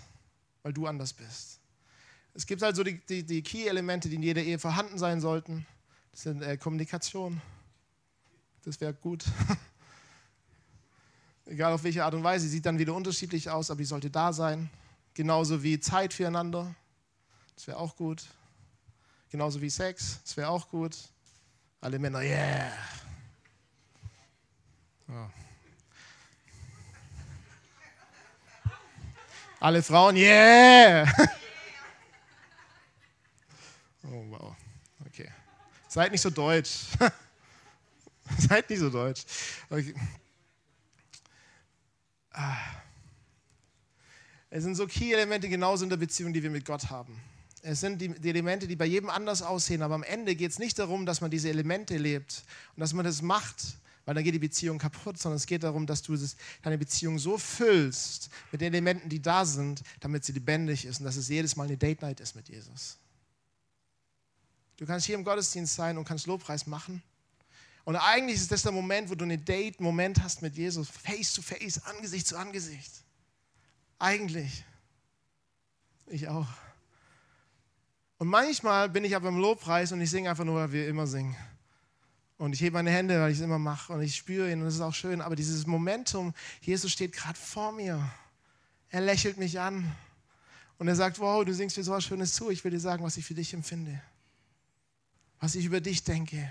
weil 0.63 0.73
du 0.73 0.87
anders 0.87 1.13
bist. 1.13 1.61
Es 2.33 2.47
gibt 2.47 2.63
also 2.63 2.85
die, 2.85 3.05
die, 3.05 3.23
die 3.23 3.43
Key-Elemente, 3.43 4.09
die 4.09 4.15
in 4.15 4.23
jeder 4.23 4.43
Ehe 4.43 4.59
vorhanden 4.59 4.97
sein 4.97 5.21
sollten. 5.21 5.67
Das 6.13 6.23
sind 6.23 6.41
äh, 6.41 6.57
Kommunikation. 6.57 7.43
Das 8.65 8.81
wäre 8.81 8.95
gut. 8.95 9.27
Egal 11.47 11.73
auf 11.73 11.85
welche 11.85 12.05
Art 12.05 12.13
und 12.15 12.25
Weise, 12.25 12.45
sie 12.45 12.51
sieht 12.51 12.67
dann 12.67 12.79
wieder 12.79 12.93
unterschiedlich 12.93 13.49
aus, 13.49 13.71
aber 13.71 13.79
die 13.79 13.85
sollte 13.85 14.11
da 14.11 14.33
sein. 14.33 14.69
Genauso 15.15 15.63
wie 15.63 15.79
Zeit 15.79 16.13
füreinander. 16.13 16.75
Das 17.55 17.69
wäre 17.69 17.79
auch 17.79 17.95
gut. 17.97 18.25
Genauso 19.31 19.61
wie 19.61 19.71
Sex. 19.71 20.21
Das 20.25 20.37
wäre 20.37 20.49
auch 20.49 20.69
gut. 20.69 20.97
Alle 21.81 21.99
Männer, 21.99 22.21
yeah. 22.21 22.73
Ja. 25.09 25.31
Alle 29.61 29.83
Frauen, 29.83 30.17
yeah! 30.17 31.07
Oh, 34.09 34.25
wow. 34.31 34.57
Okay. 35.07 35.29
Seid 35.89 36.13
nicht 36.13 36.21
so 36.21 36.31
deutsch. 36.31 36.87
Seid 38.39 38.71
nicht 38.71 38.79
so 38.79 38.89
deutsch. 38.89 39.25
Okay. 39.69 39.95
Es 44.51 44.63
sind 44.63 44.75
so 44.75 44.87
Key-Elemente 44.87 45.49
genauso 45.49 45.85
in 45.85 45.91
der 45.91 45.97
Beziehung, 45.97 46.33
die 46.33 46.43
wir 46.43 46.51
mit 46.51 46.65
Gott 46.65 46.91
haben. 46.91 47.21
Es 47.63 47.81
sind 47.81 48.01
die, 48.01 48.09
die 48.09 48.29
Elemente, 48.29 48.69
die 48.69 48.77
bei 48.77 48.87
jedem 48.87 49.11
anders 49.11 49.43
aussehen, 49.43 49.83
aber 49.83 49.97
am 49.97 50.05
Ende 50.05 50.37
geht 50.37 50.53
es 50.53 50.59
nicht 50.59 50.79
darum, 50.79 51.05
dass 51.05 51.21
man 51.21 51.31
diese 51.31 51.49
Elemente 51.49 51.97
lebt 51.97 52.45
und 52.77 52.81
dass 52.81 52.93
man 52.93 53.05
das 53.05 53.23
macht, 53.23 53.77
weil 54.05 54.15
dann 54.15 54.23
geht 54.23 54.35
die 54.35 54.39
Beziehung 54.39 54.79
kaputt, 54.79 55.19
sondern 55.19 55.37
es 55.37 55.47
geht 55.47 55.65
darum, 55.65 55.85
dass 55.85 56.01
du 56.03 56.17
deine 56.63 56.79
Beziehung 56.79 57.19
so 57.19 57.39
füllst 57.39 58.31
mit 58.53 58.61
den 58.61 58.73
Elementen, 58.73 59.09
die 59.09 59.21
da 59.21 59.45
sind, 59.45 59.83
damit 59.99 60.25
sie 60.25 60.33
lebendig 60.33 60.85
ist 60.85 61.01
und 61.01 61.07
dass 61.07 61.17
es 61.17 61.29
jedes 61.29 61.57
Mal 61.57 61.65
eine 61.65 61.77
Date 61.77 62.03
Night 62.03 62.21
ist 62.21 62.37
mit 62.37 62.49
Jesus. 62.49 62.99
Du 64.77 64.87
kannst 64.87 65.07
hier 65.07 65.17
im 65.17 65.25
Gottesdienst 65.25 65.75
sein 65.75 65.99
und 65.99 66.05
kannst 66.05 66.29
Lobpreis 66.29 66.67
machen. 66.67 67.03
Und 67.87 67.95
eigentlich 67.95 68.39
ist 68.39 68.51
das 68.51 68.63
der 68.63 68.73
Moment, 68.73 69.11
wo 69.11 69.15
du 69.15 69.23
eine 69.23 69.39
Date-Moment 69.39 70.21
hast 70.21 70.43
mit 70.43 70.57
Jesus, 70.57 70.89
face 70.89 71.35
to 71.35 71.41
face, 71.41 71.81
Angesicht 71.85 72.27
zu 72.27 72.37
Angesicht. 72.37 72.91
Eigentlich. 74.01 74.65
Ich 76.09 76.27
auch. 76.27 76.49
Und 78.19 78.27
manchmal 78.27 78.89
bin 78.89 79.05
ich 79.05 79.15
aber 79.15 79.29
im 79.29 79.39
Lobpreis 79.39 79.93
und 79.93 80.01
ich 80.01 80.11
singe 80.11 80.29
einfach 80.29 80.43
nur, 80.43 80.57
weil 80.57 80.73
wir 80.73 80.89
immer 80.89 81.07
singen. 81.07 81.37
Und 82.39 82.55
ich 82.55 82.61
hebe 82.61 82.75
meine 82.75 82.91
Hände, 82.91 83.21
weil 83.21 83.31
ich 83.31 83.39
es 83.39 83.45
immer 83.45 83.61
mache 83.61 83.93
und 83.93 84.03
ich 84.03 84.17
spüre 84.17 84.51
ihn 84.51 84.63
und 84.63 84.67
es 84.67 84.75
ist 84.75 84.81
auch 84.81 84.93
schön. 84.93 85.21
Aber 85.21 85.37
dieses 85.37 85.65
Momentum, 85.65 86.35
Jesus 86.63 86.91
steht 86.91 87.13
gerade 87.13 87.39
vor 87.39 87.71
mir. 87.71 88.05
Er 88.91 89.01
lächelt 89.01 89.39
mich 89.39 89.61
an 89.61 89.95
und 90.79 90.89
er 90.89 90.97
sagt, 90.97 91.21
wow, 91.21 91.45
du 91.45 91.55
singst 91.55 91.77
mir 91.77 91.85
so 91.85 91.93
was 91.93 92.03
Schönes 92.03 92.35
zu. 92.35 92.51
Ich 92.51 92.65
will 92.65 92.73
dir 92.73 92.81
sagen, 92.81 93.05
was 93.05 93.17
ich 93.17 93.25
für 93.25 93.35
dich 93.35 93.55
empfinde. 93.55 94.03
Was 95.39 95.55
ich 95.55 95.65
über 95.65 95.81
dich 95.81 96.03
denke. 96.03 96.51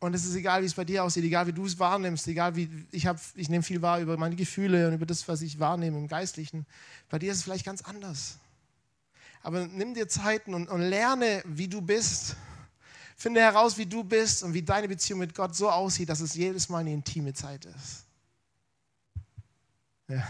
Und 0.00 0.14
es 0.14 0.24
ist 0.24 0.36
egal, 0.36 0.62
wie 0.62 0.66
es 0.66 0.74
bei 0.74 0.84
dir 0.84 1.02
aussieht, 1.02 1.24
egal 1.24 1.46
wie 1.48 1.52
du 1.52 1.66
es 1.66 1.78
wahrnimmst, 1.78 2.28
egal 2.28 2.54
wie 2.54 2.70
ich 2.92 3.06
habe, 3.06 3.18
ich 3.34 3.48
nehme 3.48 3.64
viel 3.64 3.82
wahr 3.82 4.00
über 4.00 4.16
meine 4.16 4.36
Gefühle 4.36 4.86
und 4.86 4.94
über 4.94 5.06
das, 5.06 5.26
was 5.26 5.42
ich 5.42 5.58
wahrnehme 5.58 5.98
im 5.98 6.06
Geistlichen. 6.06 6.66
Bei 7.08 7.18
dir 7.18 7.32
ist 7.32 7.38
es 7.38 7.44
vielleicht 7.44 7.66
ganz 7.66 7.82
anders. 7.82 8.38
Aber 9.42 9.66
nimm 9.66 9.94
dir 9.94 10.08
Zeiten 10.08 10.54
und, 10.54 10.68
und 10.68 10.82
lerne, 10.82 11.42
wie 11.46 11.68
du 11.68 11.80
bist. 11.80 12.36
Finde 13.16 13.40
heraus, 13.40 13.76
wie 13.76 13.86
du 13.86 14.04
bist 14.04 14.44
und 14.44 14.54
wie 14.54 14.62
deine 14.62 14.86
Beziehung 14.86 15.18
mit 15.18 15.34
Gott 15.34 15.56
so 15.56 15.68
aussieht, 15.68 16.08
dass 16.08 16.20
es 16.20 16.34
jedes 16.34 16.68
Mal 16.68 16.78
eine 16.78 16.92
intime 16.92 17.34
Zeit 17.34 17.64
ist. 17.64 18.04
Ja. 20.06 20.26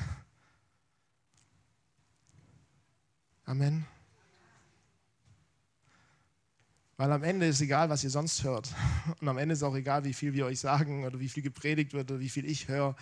Amen. 3.45 3.87
Weil 6.99 7.11
am 7.13 7.23
Ende 7.23 7.47
ist 7.47 7.63
egal, 7.63 7.89
was 7.89 8.05
ihr 8.05 8.11
sonst 8.11 8.45
hört. 8.45 8.75
Und 9.21 9.29
am 9.29 9.39
Ende 9.39 9.55
ist 9.55 9.63
auch 9.63 9.75
egal, 9.75 10.05
wie 10.05 10.13
viel 10.13 10.35
wir 10.35 10.45
euch 10.45 10.61
sagen 10.61 11.07
oder 11.07 11.19
wie 11.19 11.31
viel 11.31 11.43
gepredigt 11.43 11.95
wird 11.95 12.11
oder 12.11 12.21
wie 12.21 12.29
viel 12.29 12.45
ich 12.45 12.69
höre. 12.69 12.95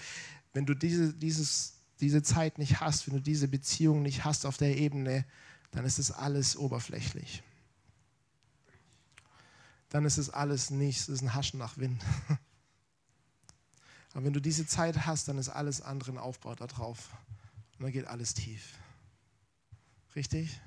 Wenn 0.52 0.66
du 0.66 0.74
diese, 0.74 1.12
dieses, 1.12 1.80
diese 1.98 2.22
Zeit 2.22 2.58
nicht 2.58 2.80
hast, 2.80 3.08
wenn 3.08 3.14
du 3.14 3.20
diese 3.20 3.48
Beziehung 3.48 4.02
nicht 4.02 4.24
hast 4.24 4.46
auf 4.46 4.56
der 4.56 4.76
Ebene, 4.76 5.24
dann 5.72 5.84
ist 5.84 5.98
es 5.98 6.12
alles 6.12 6.56
oberflächlich 6.56 7.42
dann 9.96 10.04
ist 10.04 10.18
es 10.18 10.30
alles 10.30 10.70
nichts, 10.70 11.02
es 11.02 11.16
ist 11.16 11.22
ein 11.22 11.34
Haschen 11.34 11.58
nach 11.58 11.76
Wind. 11.78 12.04
Aber 14.12 14.24
wenn 14.24 14.32
du 14.32 14.40
diese 14.40 14.66
Zeit 14.66 15.06
hast, 15.06 15.28
dann 15.28 15.38
ist 15.38 15.48
alles 15.48 15.80
andere 15.80 16.12
ein 16.12 16.18
Aufbau 16.18 16.54
darauf. 16.54 17.14
Und 17.78 17.84
dann 17.84 17.92
geht 17.92 18.06
alles 18.06 18.34
tief. 18.34 18.74
Richtig? 20.14 20.60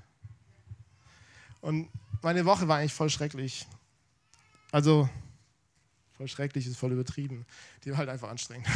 Und 1.62 1.90
meine 2.22 2.46
Woche 2.46 2.68
war 2.68 2.78
eigentlich 2.78 2.94
voll 2.94 3.10
schrecklich. 3.10 3.68
Also, 4.72 5.10
voll 6.12 6.28
schrecklich 6.28 6.68
ist 6.68 6.78
voll 6.78 6.92
übertrieben. 6.92 7.46
Die 7.84 7.92
war 7.92 7.98
halt 7.98 8.10
einfach 8.10 8.30
anstrengend. 8.30 8.68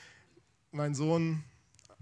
mein 0.72 0.94
Sohn 0.94 1.44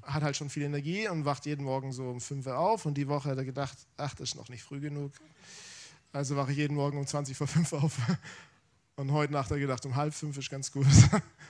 hat 0.03 0.23
halt 0.23 0.37
schon 0.37 0.51
viel 0.51 0.63
Energie 0.63 1.09
und 1.09 1.25
wacht 1.25 1.47
jeden 1.47 1.65
Morgen 1.65 1.93
so 1.93 2.09
um 2.09 2.21
5 2.21 2.47
Uhr 2.47 2.59
auf. 2.59 2.87
Und 2.87 2.95
die 2.95 3.09
Woche 3.09 3.31
hat 3.31 3.39
er 3.39 3.45
gedacht, 3.45 3.77
ach, 3.97 4.15
das 4.15 4.31
ist 4.31 4.35
noch 4.37 4.49
nicht 4.49 4.63
früh 4.63 4.81
genug. 4.81 5.13
Also 6.13 6.37
wache 6.37 6.53
ich 6.53 6.59
jeden 6.59 6.77
Morgen 6.77 6.99
um 6.99 7.07
20 7.07 7.37
vor 7.37 7.47
5 7.47 7.73
auf. 7.75 7.99
Und 8.97 9.13
heute 9.13 9.33
Nacht 9.35 9.51
habe 9.51 9.59
ich 9.59 9.67
gedacht, 9.67 9.85
um 9.85 9.95
halb 9.95 10.15
fünf 10.15 10.39
ist 10.39 10.49
ganz 10.49 10.73
gut. 10.73 10.87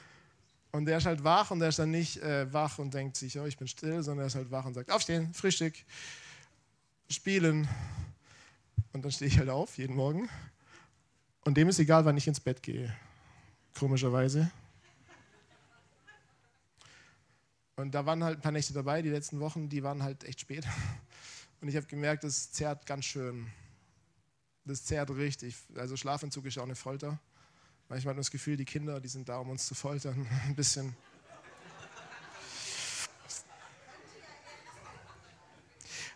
Und 0.72 0.87
der 0.87 0.99
ist 0.99 1.07
halt 1.07 1.22
wach 1.22 1.51
und 1.53 1.61
der 1.61 1.70
ist 1.70 1.79
dann 1.79 1.90
nicht 1.90 2.18
äh, 2.18 2.53
wach 2.53 2.79
und 2.79 2.92
denkt 2.92 3.16
sich, 3.16 3.38
oh, 3.38 3.46
ich 3.46 3.57
bin 3.57 3.66
still, 3.66 4.03
sondern 4.03 4.25
er 4.25 4.27
ist 4.27 4.35
halt 4.35 4.51
wach 4.51 4.66
und 4.66 4.75
sagt, 4.75 4.90
aufstehen, 4.90 5.33
Frühstück, 5.33 5.75
spielen. 7.09 7.66
Und 8.96 9.02
dann 9.02 9.12
stehe 9.12 9.30
ich 9.30 9.38
halt 9.38 9.50
auf 9.50 9.76
jeden 9.76 9.94
Morgen. 9.94 10.26
Und 11.44 11.59
dem 11.59 11.68
ist 11.68 11.78
egal, 11.78 12.06
wann 12.06 12.16
ich 12.16 12.26
ins 12.26 12.40
Bett 12.40 12.62
gehe. 12.62 12.96
Komischerweise. 13.78 14.50
Und 17.76 17.94
da 17.94 18.06
waren 18.06 18.24
halt 18.24 18.38
ein 18.38 18.40
paar 18.40 18.52
Nächte 18.52 18.72
dabei, 18.72 19.02
die 19.02 19.11
letzten 19.11 19.38
Wochen, 19.38 19.68
die 19.68 19.82
waren 19.82 20.02
halt 20.02 20.24
echt 20.24 20.40
spät. 20.40 20.66
Und 21.61 21.68
ich 21.68 21.76
habe 21.76 21.85
gemerkt, 21.87 22.24
es 22.24 22.52
zerrt 22.52 22.87
ganz 22.87 23.04
schön. 23.04 23.52
Das 24.64 24.82
zehrt 24.87 25.11
richtig. 25.11 25.54
Also 25.74 25.98
Schlafentzug 25.98 26.46
ist 26.46 26.56
auch 26.56 26.62
eine 26.62 26.74
Folter. 26.74 27.20
Manchmal 27.90 28.12
hat 28.12 28.16
man 28.16 28.22
das 28.22 28.30
Gefühl, 28.30 28.56
die 28.56 28.64
Kinder, 28.64 28.98
die 28.98 29.09
sind 29.09 29.28
da, 29.28 29.37
um 29.40 29.50
uns 29.50 29.66
zu 29.66 29.74
foltern. 29.74 30.26
Ein 30.46 30.56
bisschen. 30.56 30.96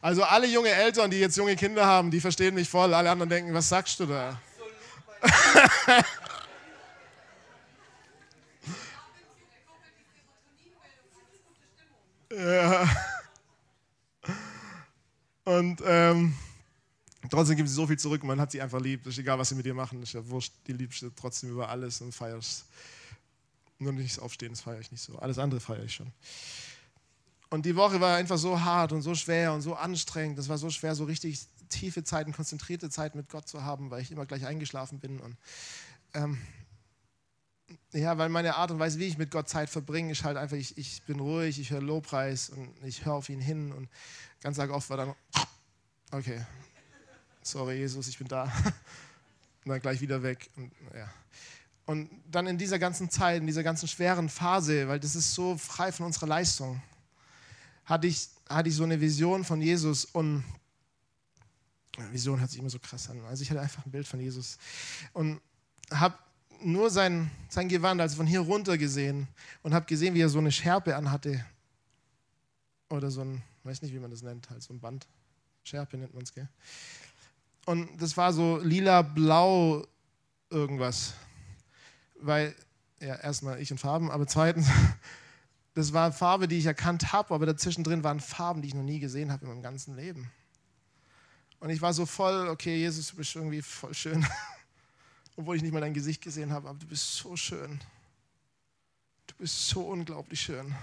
Also 0.02 0.22
alle 0.24 0.46
junge 0.46 0.70
Eltern, 0.70 1.10
die 1.10 1.18
jetzt 1.18 1.36
junge 1.36 1.56
Kinder 1.56 1.84
haben, 1.84 2.10
die 2.10 2.20
verstehen 2.20 2.54
mich 2.54 2.70
voll. 2.70 2.94
Alle 2.94 3.10
anderen 3.10 3.28
denken, 3.28 3.52
was 3.52 3.68
sagst 3.68 4.00
du 4.00 4.06
da? 4.06 4.40
ja. 12.32 12.88
Und 15.44 15.82
ähm, 15.84 16.34
trotzdem 17.28 17.56
gibt 17.56 17.68
sie 17.68 17.74
so 17.74 17.86
viel 17.86 17.98
zurück 17.98 18.24
man 18.24 18.40
hat 18.40 18.52
sie 18.52 18.62
einfach 18.62 18.80
lieb. 18.80 19.06
ist 19.06 19.18
egal, 19.18 19.38
was 19.38 19.50
sie 19.50 19.54
mit 19.54 19.66
ihr 19.66 19.74
machen. 19.74 20.02
ist 20.02 20.14
ja 20.14 20.26
wurscht. 20.26 20.54
Die 20.66 20.72
liebst 20.72 21.02
du 21.02 21.10
trotzdem 21.10 21.50
über 21.50 21.68
alles 21.68 22.00
und 22.00 22.14
feierst. 22.14 22.64
Nur 23.78 23.92
nicht 23.92 24.18
Aufstehen, 24.18 24.52
das 24.52 24.62
feiere 24.62 24.80
ich 24.80 24.90
nicht 24.92 25.02
so. 25.02 25.18
Alles 25.18 25.38
andere 25.38 25.60
feiere 25.60 25.84
ich 25.84 25.94
schon. 25.94 26.10
Und 27.50 27.66
die 27.66 27.74
Woche 27.74 28.00
war 28.00 28.16
einfach 28.16 28.38
so 28.38 28.60
hart 28.60 28.92
und 28.92 29.02
so 29.02 29.14
schwer 29.16 29.52
und 29.52 29.60
so 29.60 29.74
anstrengend. 29.74 30.38
Das 30.38 30.48
war 30.48 30.56
so 30.56 30.70
schwer, 30.70 30.94
so 30.94 31.04
richtig 31.04 31.40
tiefe 31.68 32.04
Zeiten, 32.04 32.32
konzentrierte 32.32 32.90
Zeit 32.90 33.16
mit 33.16 33.28
Gott 33.28 33.48
zu 33.48 33.64
haben, 33.64 33.90
weil 33.90 34.02
ich 34.02 34.12
immer 34.12 34.24
gleich 34.24 34.46
eingeschlafen 34.46 35.00
bin. 35.00 35.18
Und, 35.18 35.36
ähm, 36.14 36.38
ja, 37.92 38.16
weil 38.18 38.28
meine 38.28 38.54
Art 38.54 38.70
und 38.70 38.78
Weise, 38.78 39.00
wie 39.00 39.06
ich 39.06 39.18
mit 39.18 39.32
Gott 39.32 39.48
Zeit 39.48 39.68
verbringe, 39.68 40.12
ist 40.12 40.22
halt 40.22 40.36
einfach, 40.36 40.56
ich, 40.56 40.78
ich 40.78 41.02
bin 41.02 41.18
ruhig, 41.18 41.58
ich 41.58 41.70
höre 41.70 41.82
Lobpreis 41.82 42.50
und 42.50 42.72
ich 42.84 43.04
höre 43.04 43.14
auf 43.14 43.28
ihn 43.28 43.40
hin 43.40 43.72
und 43.72 43.88
ganz 44.40 44.58
oft 44.58 44.88
war 44.88 44.96
dann, 44.96 45.14
okay, 46.12 46.44
sorry 47.42 47.78
Jesus, 47.78 48.06
ich 48.08 48.18
bin 48.18 48.28
da. 48.28 48.44
Und 49.62 49.72
dann 49.72 49.80
gleich 49.82 50.00
wieder 50.00 50.22
weg. 50.22 50.48
Und, 50.56 50.72
ja. 50.94 51.06
und 51.84 52.08
dann 52.30 52.46
in 52.46 52.56
dieser 52.56 52.78
ganzen 52.78 53.10
Zeit, 53.10 53.42
in 53.42 53.46
dieser 53.46 53.62
ganzen 53.62 53.88
schweren 53.88 54.30
Phase, 54.30 54.88
weil 54.88 54.98
das 54.98 55.14
ist 55.14 55.34
so 55.34 55.58
frei 55.58 55.92
von 55.92 56.06
unserer 56.06 56.28
Leistung, 56.28 56.80
hatte 57.90 58.06
ich, 58.06 58.28
hatte 58.48 58.68
ich 58.68 58.76
so 58.76 58.84
eine 58.84 59.00
Vision 59.00 59.42
von 59.44 59.60
Jesus 59.60 60.04
und 60.04 60.44
Vision 62.12 62.38
hört 62.38 62.48
sich 62.48 62.60
immer 62.60 62.70
so 62.70 62.78
krass 62.78 63.10
an. 63.10 63.20
Also 63.26 63.42
ich 63.42 63.50
hatte 63.50 63.60
einfach 63.60 63.84
ein 63.84 63.90
Bild 63.90 64.06
von 64.06 64.20
Jesus 64.20 64.58
und 65.12 65.40
habe 65.90 66.14
nur 66.62 66.88
sein, 66.88 67.30
sein 67.48 67.68
Gewand, 67.68 68.00
also 68.00 68.16
von 68.16 68.28
hier 68.28 68.40
runter 68.40 68.78
gesehen 68.78 69.26
und 69.62 69.74
habe 69.74 69.86
gesehen, 69.86 70.14
wie 70.14 70.20
er 70.20 70.28
so 70.28 70.38
eine 70.38 70.52
Schärpe 70.52 70.94
anhatte. 70.94 71.44
Oder 72.90 73.10
so 73.10 73.22
ein, 73.22 73.42
weiß 73.64 73.82
nicht, 73.82 73.92
wie 73.92 73.98
man 73.98 74.10
das 74.10 74.22
nennt, 74.22 74.48
halt 74.50 74.62
so 74.62 74.72
ein 74.72 74.80
Band. 74.80 75.08
Schärpe 75.64 75.96
nennt 75.96 76.14
man 76.14 76.22
es, 76.22 76.32
gell? 76.32 76.48
Und 77.66 78.00
das 78.00 78.16
war 78.16 78.32
so 78.32 78.58
lila-blau 78.58 79.84
irgendwas. 80.48 81.14
Weil, 82.20 82.54
ja, 83.00 83.16
erstmal 83.16 83.60
ich 83.60 83.72
und 83.72 83.78
Farben, 83.78 84.10
aber 84.10 84.28
zweitens, 84.28 84.68
das 85.74 85.92
war 85.92 86.12
Farbe, 86.12 86.48
die 86.48 86.58
ich 86.58 86.66
erkannt 86.66 87.12
habe, 87.12 87.34
aber 87.34 87.46
dazwischen 87.46 87.84
drin 87.84 88.02
waren 88.04 88.20
Farben, 88.20 88.62
die 88.62 88.68
ich 88.68 88.74
noch 88.74 88.82
nie 88.82 89.00
gesehen 89.00 89.30
habe 89.30 89.44
in 89.44 89.50
meinem 89.50 89.62
ganzen 89.62 89.96
Leben. 89.96 90.30
Und 91.60 91.70
ich 91.70 91.80
war 91.80 91.92
so 91.92 92.06
voll, 92.06 92.48
okay, 92.48 92.76
Jesus, 92.76 93.10
du 93.10 93.16
bist 93.16 93.36
irgendwie 93.36 93.62
voll 93.62 93.94
schön 93.94 94.26
obwohl 95.40 95.56
ich 95.56 95.62
nicht 95.62 95.72
mal 95.72 95.80
dein 95.80 95.94
Gesicht 95.94 96.22
gesehen 96.22 96.52
habe, 96.52 96.68
aber 96.68 96.78
du 96.78 96.86
bist 96.86 97.16
so 97.16 97.34
schön. 97.34 97.80
Du 99.26 99.34
bist 99.36 99.68
so 99.68 99.80
unglaublich 99.82 100.40
schön. 100.40 100.74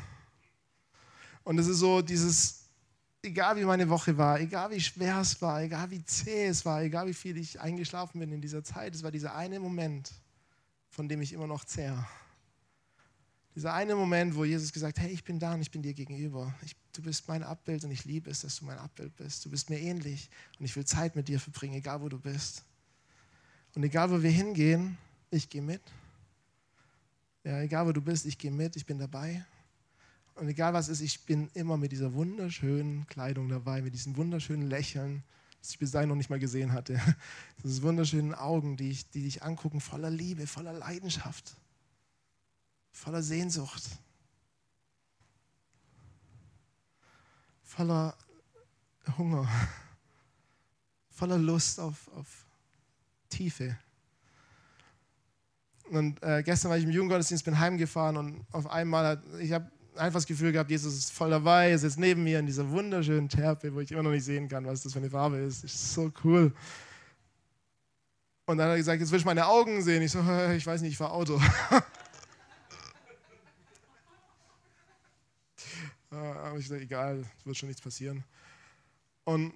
Und 1.43 1.59
es 1.59 1.67
ist 1.67 1.77
so 1.77 2.01
dieses, 2.01 2.65
egal 3.21 3.55
wie 3.57 3.65
meine 3.65 3.87
Woche 3.87 4.17
war, 4.17 4.39
egal 4.39 4.71
wie 4.71 4.81
schwer 4.81 5.21
es 5.21 5.39
war, 5.41 5.61
egal 5.61 5.91
wie 5.91 6.03
zäh 6.03 6.47
es 6.47 6.65
war, 6.65 6.81
egal 6.81 7.07
wie 7.07 7.13
viel 7.13 7.37
ich 7.37 7.61
eingeschlafen 7.61 8.19
bin 8.19 8.31
in 8.31 8.41
dieser 8.41 8.63
Zeit, 8.63 8.95
es 8.95 9.03
war 9.03 9.11
dieser 9.11 9.35
eine 9.35 9.59
Moment, 9.59 10.11
von 10.89 11.07
dem 11.07 11.21
ich 11.21 11.33
immer 11.33 11.47
noch 11.47 11.63
zehre. 11.63 12.05
Dieser 13.57 13.73
eine 13.73 13.95
Moment, 13.95 14.35
wo 14.35 14.45
Jesus 14.45 14.71
gesagt 14.71 14.99
hat, 14.99 15.05
hey, 15.05 15.11
ich 15.11 15.23
bin 15.23 15.39
da 15.39 15.55
und 15.55 15.61
ich 15.61 15.71
bin 15.71 15.81
dir 15.81 15.95
gegenüber. 15.95 16.53
Ich, 16.63 16.75
du 16.93 17.01
bist 17.01 17.27
mein 17.27 17.41
Abbild 17.41 17.83
und 17.85 17.89
ich 17.89 18.05
liebe 18.05 18.29
es, 18.29 18.41
dass 18.41 18.59
du 18.59 18.65
mein 18.65 18.77
Abbild 18.77 19.15
bist. 19.15 19.43
Du 19.43 19.49
bist 19.49 19.71
mir 19.71 19.79
ähnlich 19.79 20.29
und 20.59 20.65
ich 20.65 20.75
will 20.75 20.85
Zeit 20.85 21.15
mit 21.15 21.27
dir 21.27 21.39
verbringen, 21.39 21.73
egal 21.73 21.99
wo 21.99 22.07
du 22.07 22.19
bist. 22.19 22.63
Und 23.73 23.81
egal, 23.81 24.11
wo 24.11 24.21
wir 24.21 24.29
hingehen, 24.29 24.95
ich 25.31 25.49
gehe 25.49 25.63
mit. 25.63 25.81
Ja, 27.43 27.59
egal, 27.61 27.87
wo 27.87 27.93
du 27.93 27.99
bist, 27.99 28.27
ich 28.27 28.37
gehe 28.37 28.51
mit, 28.51 28.75
ich 28.75 28.85
bin 28.85 28.99
dabei. 28.99 29.43
Und 30.35 30.47
egal, 30.47 30.73
was 30.73 30.87
ist, 30.87 31.01
ich 31.01 31.25
bin 31.25 31.49
immer 31.55 31.77
mit 31.77 31.91
dieser 31.91 32.13
wunderschönen 32.13 33.07
Kleidung 33.07 33.49
dabei, 33.49 33.81
mit 33.81 33.95
diesem 33.95 34.15
wunderschönen 34.17 34.69
Lächeln, 34.69 35.23
das 35.61 35.71
ich 35.71 35.79
bis 35.79 35.89
dahin 35.89 36.09
noch 36.09 36.15
nicht 36.15 36.29
mal 36.29 36.37
gesehen 36.37 36.73
hatte. 36.73 37.01
Diese 37.63 37.81
wunderschönen 37.81 38.35
Augen, 38.35 38.77
die, 38.77 38.91
ich, 38.91 39.09
die 39.09 39.23
dich 39.23 39.41
angucken, 39.41 39.81
voller 39.81 40.11
Liebe, 40.11 40.45
voller 40.45 40.73
Leidenschaft, 40.73 41.57
voller 42.97 43.21
Sehnsucht, 43.21 43.83
voller 47.63 48.17
Hunger, 49.17 49.47
voller 51.11 51.37
Lust 51.37 51.79
auf, 51.79 52.09
auf 52.15 52.45
Tiefe. 53.29 53.77
Und 55.89 56.21
äh, 56.21 56.43
gestern 56.43 56.69
war 56.69 56.77
ich 56.77 56.83
im 56.83 56.91
Jugendgottesdienst, 56.91 57.45
bin 57.45 57.57
heimgefahren 57.57 58.17
und 58.17 58.45
auf 58.51 58.69
einmal 58.69 59.05
hat, 59.05 59.23
ich 59.39 59.53
habe 59.53 59.71
einfach 59.95 60.17
das 60.17 60.25
Gefühl 60.25 60.51
gehabt, 60.51 60.69
Jesus 60.69 60.93
ist 60.95 61.11
voll 61.11 61.29
dabei, 61.29 61.69
er 61.71 61.79
sitzt 61.79 61.99
neben 61.99 62.23
mir 62.23 62.39
in 62.39 62.45
dieser 62.45 62.69
wunderschönen 62.69 63.29
Terpe, 63.29 63.73
wo 63.73 63.79
ich 63.79 63.91
immer 63.91 64.03
noch 64.03 64.11
nicht 64.11 64.25
sehen 64.25 64.49
kann, 64.49 64.65
was 64.65 64.81
das 64.81 64.91
für 64.91 64.99
eine 64.99 65.09
Farbe 65.09 65.37
ist. 65.37 65.63
Ist 65.63 65.93
so 65.93 66.11
cool. 66.23 66.51
Und 68.47 68.57
dann 68.57 68.67
hat 68.67 68.73
er 68.73 68.77
gesagt, 68.77 68.99
jetzt 68.99 69.11
will 69.11 69.19
ich 69.19 69.25
meine 69.25 69.45
Augen 69.45 69.81
sehen. 69.81 70.01
Ich 70.01 70.11
so, 70.11 70.19
ich 70.55 70.65
weiß 70.65 70.81
nicht, 70.81 70.91
ich 70.91 70.97
fahre 70.97 71.13
Auto. 71.13 71.39
Aber 76.09 76.57
ich 76.57 76.67
sage, 76.67 76.81
egal, 76.81 77.25
wird 77.43 77.57
schon 77.57 77.67
nichts 77.67 77.81
passieren. 77.81 78.23
Und 79.23 79.53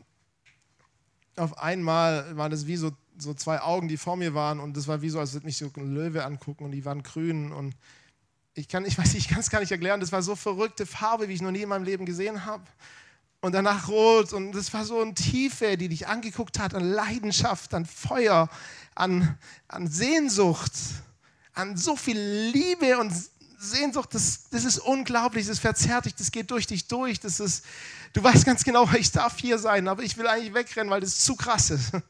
auf 1.37 1.57
einmal 1.57 2.35
war 2.35 2.49
das 2.49 2.67
wie 2.67 2.75
so 2.75 2.91
so 3.17 3.33
zwei 3.33 3.61
Augen, 3.61 3.87
die 3.87 3.97
vor 3.97 4.17
mir 4.17 4.33
waren 4.33 4.59
und 4.59 4.75
das 4.75 4.87
war 4.87 5.01
wie 5.01 5.09
so, 5.09 5.19
als 5.19 5.33
würde 5.33 5.45
mich 5.45 5.57
so 5.57 5.69
ein 5.75 5.93
Löwe 5.93 6.25
angucken 6.25 6.65
und 6.65 6.71
die 6.71 6.85
waren 6.85 7.03
grün 7.03 7.51
und 7.51 7.75
ich 8.53 8.67
kann, 8.67 8.85
ich 8.85 8.97
weiß, 8.97 9.13
ich 9.13 9.27
kann 9.27 9.39
es 9.39 9.49
gar 9.49 9.59
nicht 9.59 9.71
erklären, 9.71 9.99
das 9.99 10.11
war 10.11 10.21
so 10.21 10.35
verrückte 10.35 10.85
Farbe, 10.85 11.29
wie 11.29 11.33
ich 11.33 11.41
noch 11.41 11.51
nie 11.51 11.61
in 11.61 11.69
meinem 11.69 11.83
Leben 11.83 12.05
gesehen 12.05 12.45
habe. 12.45 12.63
Und 13.43 13.53
danach 13.53 13.87
rot 13.87 14.33
und 14.33 14.51
das 14.51 14.71
war 14.71 14.85
so 14.85 14.99
eine 15.01 15.15
Tiefe, 15.15 15.75
die 15.75 15.89
dich 15.89 16.07
angeguckt 16.07 16.59
hat, 16.59 16.75
an 16.75 16.83
Leidenschaft, 16.83 17.73
an 17.73 17.87
Feuer, 17.87 18.49
an, 18.93 19.35
an 19.67 19.87
Sehnsucht, 19.87 20.73
an 21.53 21.75
so 21.75 21.95
viel 21.95 22.19
Liebe 22.53 22.99
und 22.99 23.11
Sehnsucht, 23.61 24.13
das, 24.13 24.49
das 24.49 24.65
ist 24.65 24.79
unglaublich, 24.79 25.45
das 25.45 25.59
verzerrt 25.59 26.05
dich, 26.05 26.15
das 26.15 26.31
geht 26.31 26.49
durch 26.49 26.65
dich 26.65 26.87
durch, 26.87 27.19
das 27.19 27.39
ist, 27.39 27.63
du 28.13 28.23
weißt 28.23 28.45
ganz 28.45 28.63
genau, 28.63 28.89
ich 28.97 29.11
darf 29.11 29.37
hier 29.37 29.59
sein, 29.59 29.87
aber 29.87 30.03
ich 30.03 30.17
will 30.17 30.27
eigentlich 30.27 30.53
wegrennen, 30.53 30.89
weil 30.89 31.01
das 31.01 31.19
zu 31.19 31.35
krass 31.35 31.69
ist. 31.69 31.91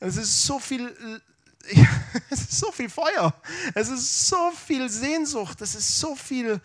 Es 0.00 0.16
ist 0.16 0.46
so 0.46 0.60
viel, 0.60 0.94
es 2.30 2.40
ist 2.40 2.60
so 2.60 2.70
viel 2.70 2.88
Feuer. 2.88 3.34
Es 3.74 3.88
ist 3.88 4.28
so 4.28 4.52
viel 4.52 4.88
Sehnsucht. 4.88 5.60
Es 5.60 5.74
ist 5.74 5.98
so 5.98 6.14
viel, 6.14 6.60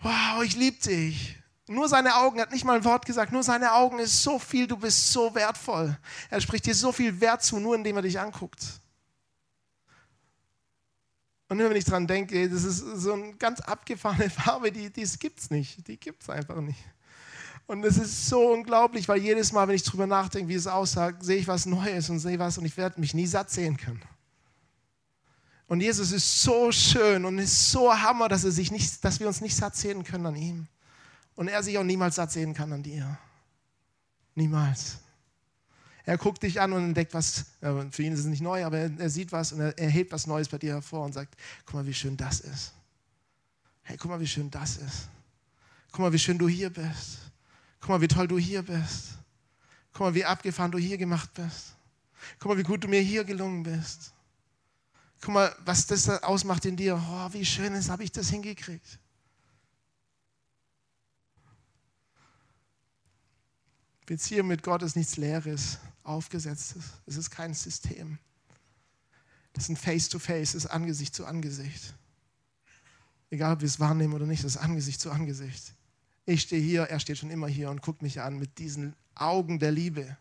wow, 0.00 0.44
ich 0.44 0.54
liebe 0.54 0.80
dich. 0.80 1.36
Nur 1.66 1.88
seine 1.88 2.14
Augen, 2.14 2.40
hat 2.40 2.52
nicht 2.52 2.64
mal 2.64 2.76
ein 2.76 2.84
Wort 2.84 3.04
gesagt, 3.04 3.32
nur 3.32 3.42
seine 3.42 3.72
Augen 3.72 3.98
ist 3.98 4.22
so 4.22 4.38
viel, 4.38 4.68
du 4.68 4.76
bist 4.76 5.12
so 5.12 5.34
wertvoll. 5.34 5.98
Er 6.30 6.40
spricht 6.40 6.66
dir 6.66 6.74
so 6.76 6.92
viel 6.92 7.20
Wert 7.20 7.42
zu, 7.42 7.58
nur 7.58 7.74
indem 7.74 7.96
er 7.96 8.02
dich 8.02 8.20
anguckt. 8.20 8.62
Und 11.52 11.58
nur 11.58 11.68
wenn 11.68 11.76
ich 11.76 11.84
dran 11.84 12.06
denke, 12.06 12.48
das 12.48 12.64
ist 12.64 12.78
so 12.78 13.12
eine 13.12 13.34
ganz 13.34 13.60
abgefahrene 13.60 14.30
Farbe, 14.30 14.72
die, 14.72 14.88
die 14.88 15.04
gibt 15.18 15.38
es 15.38 15.50
nicht. 15.50 15.86
Die 15.86 15.98
gibt 15.98 16.22
es 16.22 16.30
einfach 16.30 16.62
nicht. 16.62 16.78
Und 17.66 17.84
es 17.84 17.98
ist 17.98 18.26
so 18.26 18.54
unglaublich, 18.54 19.06
weil 19.06 19.18
jedes 19.18 19.52
Mal, 19.52 19.68
wenn 19.68 19.74
ich 19.74 19.82
darüber 19.82 20.06
nachdenke, 20.06 20.48
wie 20.48 20.54
es 20.54 20.66
aussah, 20.66 21.12
sehe 21.20 21.36
ich 21.36 21.46
was 21.46 21.66
Neues 21.66 22.08
und 22.08 22.20
sehe 22.20 22.38
was 22.38 22.56
und 22.56 22.64
ich 22.64 22.74
werde 22.78 22.98
mich 22.98 23.12
nie 23.12 23.26
satt 23.26 23.50
sehen 23.50 23.76
können. 23.76 24.00
Und 25.66 25.82
Jesus 25.82 26.10
ist 26.10 26.40
so 26.40 26.72
schön 26.72 27.26
und 27.26 27.38
ist 27.38 27.70
so 27.70 27.92
Hammer, 27.92 28.30
dass, 28.30 28.44
er 28.44 28.50
sich 28.50 28.70
nicht, 28.70 29.04
dass 29.04 29.20
wir 29.20 29.26
uns 29.26 29.42
nicht 29.42 29.54
satt 29.54 29.76
sehen 29.76 30.04
können 30.04 30.24
an 30.24 30.36
ihm. 30.36 30.68
Und 31.34 31.48
er 31.48 31.62
sich 31.62 31.76
auch 31.76 31.84
niemals 31.84 32.14
satt 32.14 32.32
sehen 32.32 32.54
kann 32.54 32.72
an 32.72 32.82
dir. 32.82 33.18
Niemals. 34.34 35.01
Er 36.04 36.18
guckt 36.18 36.42
dich 36.42 36.60
an 36.60 36.72
und 36.72 36.84
entdeckt 36.84 37.14
was, 37.14 37.44
für 37.90 38.02
ihn 38.02 38.12
ist 38.12 38.20
es 38.20 38.26
nicht 38.26 38.42
neu, 38.42 38.64
aber 38.64 38.78
er, 38.78 39.10
sieht 39.10 39.30
was 39.30 39.52
und 39.52 39.60
er, 39.60 39.78
er 39.78 39.88
hebt 39.88 40.10
was 40.10 40.26
Neues 40.26 40.48
bei 40.48 40.58
dir 40.58 40.74
hervor 40.74 41.04
und 41.04 41.12
sagt, 41.12 41.36
guck 41.64 41.74
mal, 41.74 41.86
wie 41.86 41.94
schön 41.94 42.16
das 42.16 42.40
ist. 42.40 42.72
Hey, 43.82 43.96
guck 43.96 44.10
mal, 44.10 44.20
wie 44.20 44.26
schön 44.26 44.50
das 44.50 44.76
ist. 44.78 45.08
Guck 45.92 46.00
mal, 46.00 46.12
wie 46.12 46.18
schön 46.18 46.38
du 46.38 46.48
hier 46.48 46.70
bist. 46.70 47.18
Guck 47.80 47.90
mal, 47.90 48.00
wie 48.00 48.08
toll 48.08 48.26
du 48.26 48.38
hier 48.38 48.62
bist. 48.62 49.18
Guck 49.92 50.00
mal, 50.00 50.14
wie 50.14 50.24
abgefahren 50.24 50.72
du 50.72 50.78
hier 50.78 50.98
gemacht 50.98 51.32
bist. 51.34 51.74
Guck 52.38 52.50
mal, 52.50 52.58
wie 52.58 52.62
gut 52.62 52.82
du 52.82 52.88
mir 52.88 53.00
hier 53.00 53.24
gelungen 53.24 53.62
bist. 53.62 54.12
Guck 55.20 55.34
mal, 55.34 55.54
was 55.64 55.86
das 55.86 56.08
ausmacht 56.08 56.64
in 56.64 56.76
dir. 56.76 56.96
Oh, 56.96 57.32
wie 57.32 57.44
schön 57.44 57.74
ist, 57.74 57.90
habe 57.90 58.02
ich 58.02 58.10
das 58.10 58.28
hingekriegt. 58.30 58.98
Beziehung 64.12 64.48
mit 64.48 64.62
Gott 64.62 64.82
ist 64.82 64.94
nichts 64.94 65.16
Leeres, 65.16 65.78
Aufgesetztes. 66.02 66.84
Es 67.06 67.16
ist 67.16 67.30
kein 67.30 67.54
System. 67.54 68.18
Das 69.54 69.64
ist 69.64 69.70
ein 69.70 69.76
Face-to-Face, 69.76 70.50
-face, 70.50 70.54
ist 70.54 70.66
Angesicht 70.66 71.14
zu 71.14 71.24
Angesicht. 71.24 71.94
Egal, 73.30 73.54
ob 73.54 73.62
wir 73.62 73.66
es 73.68 73.80
wahrnehmen 73.80 74.12
oder 74.12 74.26
nicht, 74.26 74.44
das 74.44 74.56
ist 74.56 74.60
Angesicht 74.60 75.00
zu 75.00 75.10
Angesicht. 75.10 75.72
Ich 76.26 76.42
stehe 76.42 76.60
hier, 76.60 76.82
er 76.82 77.00
steht 77.00 77.16
schon 77.16 77.30
immer 77.30 77.48
hier 77.48 77.70
und 77.70 77.80
guckt 77.80 78.02
mich 78.02 78.20
an 78.20 78.38
mit 78.38 78.58
diesen 78.58 78.94
Augen 79.14 79.58
der 79.58 79.70
Liebe. 79.70 80.18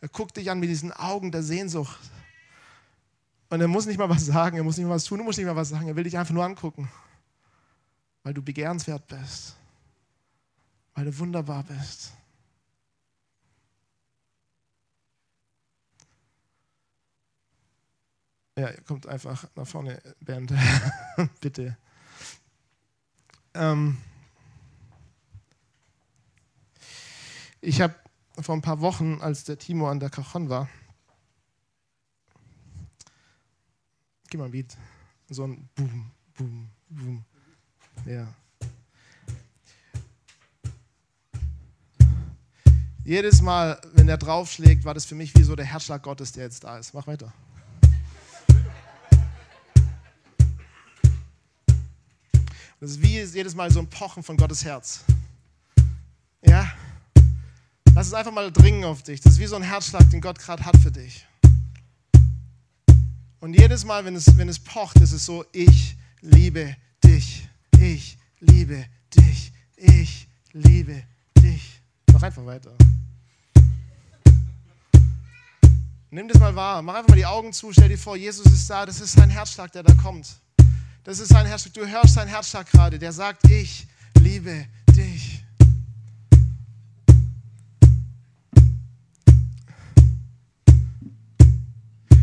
Er 0.00 0.08
guckt 0.08 0.38
dich 0.38 0.50
an 0.50 0.58
mit 0.58 0.70
diesen 0.70 0.90
Augen 0.90 1.30
der 1.30 1.42
Sehnsucht. 1.42 2.00
Und 3.50 3.60
er 3.60 3.68
muss 3.68 3.84
nicht 3.84 3.98
mal 3.98 4.08
was 4.08 4.24
sagen, 4.24 4.56
er 4.56 4.64
muss 4.64 4.78
nicht 4.78 4.86
mal 4.86 4.94
was 4.94 5.04
tun, 5.04 5.18
du 5.18 5.24
musst 5.24 5.36
nicht 5.36 5.46
mal 5.46 5.56
was 5.56 5.68
sagen, 5.68 5.88
er 5.88 5.96
will 5.96 6.04
dich 6.04 6.16
einfach 6.16 6.32
nur 6.32 6.46
angucken. 6.46 6.90
Weil 8.22 8.32
du 8.32 8.40
begehrenswert 8.40 9.06
bist. 9.08 9.56
Weil 10.94 11.04
du 11.04 11.18
wunderbar 11.18 11.64
bist. 11.64 12.14
Ja, 18.56 18.72
kommt 18.82 19.06
einfach 19.06 19.46
nach 19.54 19.66
vorne, 19.66 20.00
Bernd. 20.20 20.52
Bitte. 21.40 21.76
Ähm, 23.54 23.96
Ich 27.62 27.80
habe 27.82 27.94
vor 28.40 28.54
ein 28.54 28.62
paar 28.62 28.80
Wochen, 28.80 29.20
als 29.20 29.44
der 29.44 29.58
Timo 29.58 29.90
an 29.90 30.00
der 30.00 30.08
Cajon 30.08 30.48
war, 30.48 30.68
gib 34.30 34.40
mal 34.40 34.46
ein 34.46 34.50
Beat. 34.50 34.76
So 35.28 35.44
ein 35.44 35.68
Boom, 35.74 36.10
Boom, 36.34 36.70
Boom. 36.88 37.24
Ja. 38.06 38.32
Jedes 43.04 43.42
Mal, 43.42 43.78
wenn 43.92 44.08
er 44.08 44.16
draufschlägt, 44.16 44.84
war 44.84 44.94
das 44.94 45.04
für 45.04 45.14
mich 45.14 45.34
wie 45.34 45.42
so 45.42 45.54
der 45.54 45.66
Herzschlag 45.66 46.02
Gottes, 46.02 46.32
der 46.32 46.44
jetzt 46.44 46.64
da 46.64 46.78
ist. 46.78 46.94
Mach 46.94 47.06
weiter. 47.06 47.32
Das 52.80 52.92
ist 52.92 53.02
wie 53.02 53.20
jedes 53.20 53.54
Mal 53.54 53.70
so 53.70 53.78
ein 53.80 53.90
Pochen 53.90 54.22
von 54.22 54.38
Gottes 54.38 54.64
Herz. 54.64 55.04
Ja? 56.42 56.66
Lass 57.94 58.06
es 58.06 58.14
einfach 58.14 58.32
mal 58.32 58.50
dringen 58.50 58.84
auf 58.84 59.02
dich. 59.02 59.20
Das 59.20 59.34
ist 59.34 59.38
wie 59.38 59.46
so 59.46 59.56
ein 59.56 59.62
Herzschlag, 59.62 60.08
den 60.08 60.22
Gott 60.22 60.38
gerade 60.38 60.64
hat 60.64 60.78
für 60.78 60.90
dich. 60.90 61.26
Und 63.40 63.52
jedes 63.52 63.84
Mal, 63.84 64.06
wenn 64.06 64.16
es, 64.16 64.34
wenn 64.38 64.48
es 64.48 64.58
pocht, 64.58 64.96
ist 64.96 65.12
es 65.12 65.26
so, 65.26 65.44
ich 65.52 65.94
liebe 66.22 66.74
dich. 67.04 67.46
Ich 67.78 68.16
liebe 68.38 68.86
dich. 69.14 69.52
Ich 69.76 70.26
liebe 70.52 71.02
dich. 71.36 71.82
Mach 72.10 72.22
einfach 72.22 72.46
weiter. 72.46 72.74
Nimm 76.10 76.28
das 76.28 76.38
mal 76.40 76.56
wahr. 76.56 76.80
Mach 76.80 76.94
einfach 76.94 77.10
mal 77.10 77.16
die 77.16 77.26
Augen 77.26 77.52
zu. 77.52 77.72
Stell 77.72 77.90
dir 77.90 77.98
vor, 77.98 78.16
Jesus 78.16 78.46
ist 78.46 78.70
da. 78.70 78.86
Das 78.86 79.00
ist 79.02 79.12
sein 79.12 79.28
Herzschlag, 79.28 79.70
der 79.72 79.82
da 79.82 79.92
kommt. 79.92 80.40
Das 81.02 81.18
ist 81.18 81.28
sein 81.28 81.46
Herzschlag. 81.46 81.72
Du 81.74 81.86
hörst 81.86 82.14
seinen 82.14 82.28
Herzschlag 82.28 82.70
gerade. 82.70 82.98
Der 82.98 83.12
sagt, 83.12 83.48
ich 83.50 83.86
liebe 84.18 84.66
dich. 84.94 85.42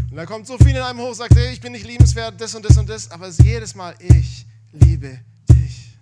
Und 0.09 0.15
da 0.15 0.25
kommt 0.25 0.47
so 0.47 0.57
viel 0.57 0.69
in 0.69 0.77
einem 0.77 0.99
hoch, 0.99 1.13
sagt, 1.13 1.35
ich 1.37 1.61
bin 1.61 1.71
nicht 1.71 1.85
liebenswert, 1.85 2.39
das 2.39 2.55
und 2.55 2.65
das 2.65 2.77
und 2.77 2.89
das, 2.89 3.11
aber 3.11 3.27
es 3.27 3.37
ist 3.37 3.45
jedes 3.45 3.75
Mal, 3.75 3.95
ich 3.99 4.45
liebe 4.71 5.19
dich. 5.47 5.95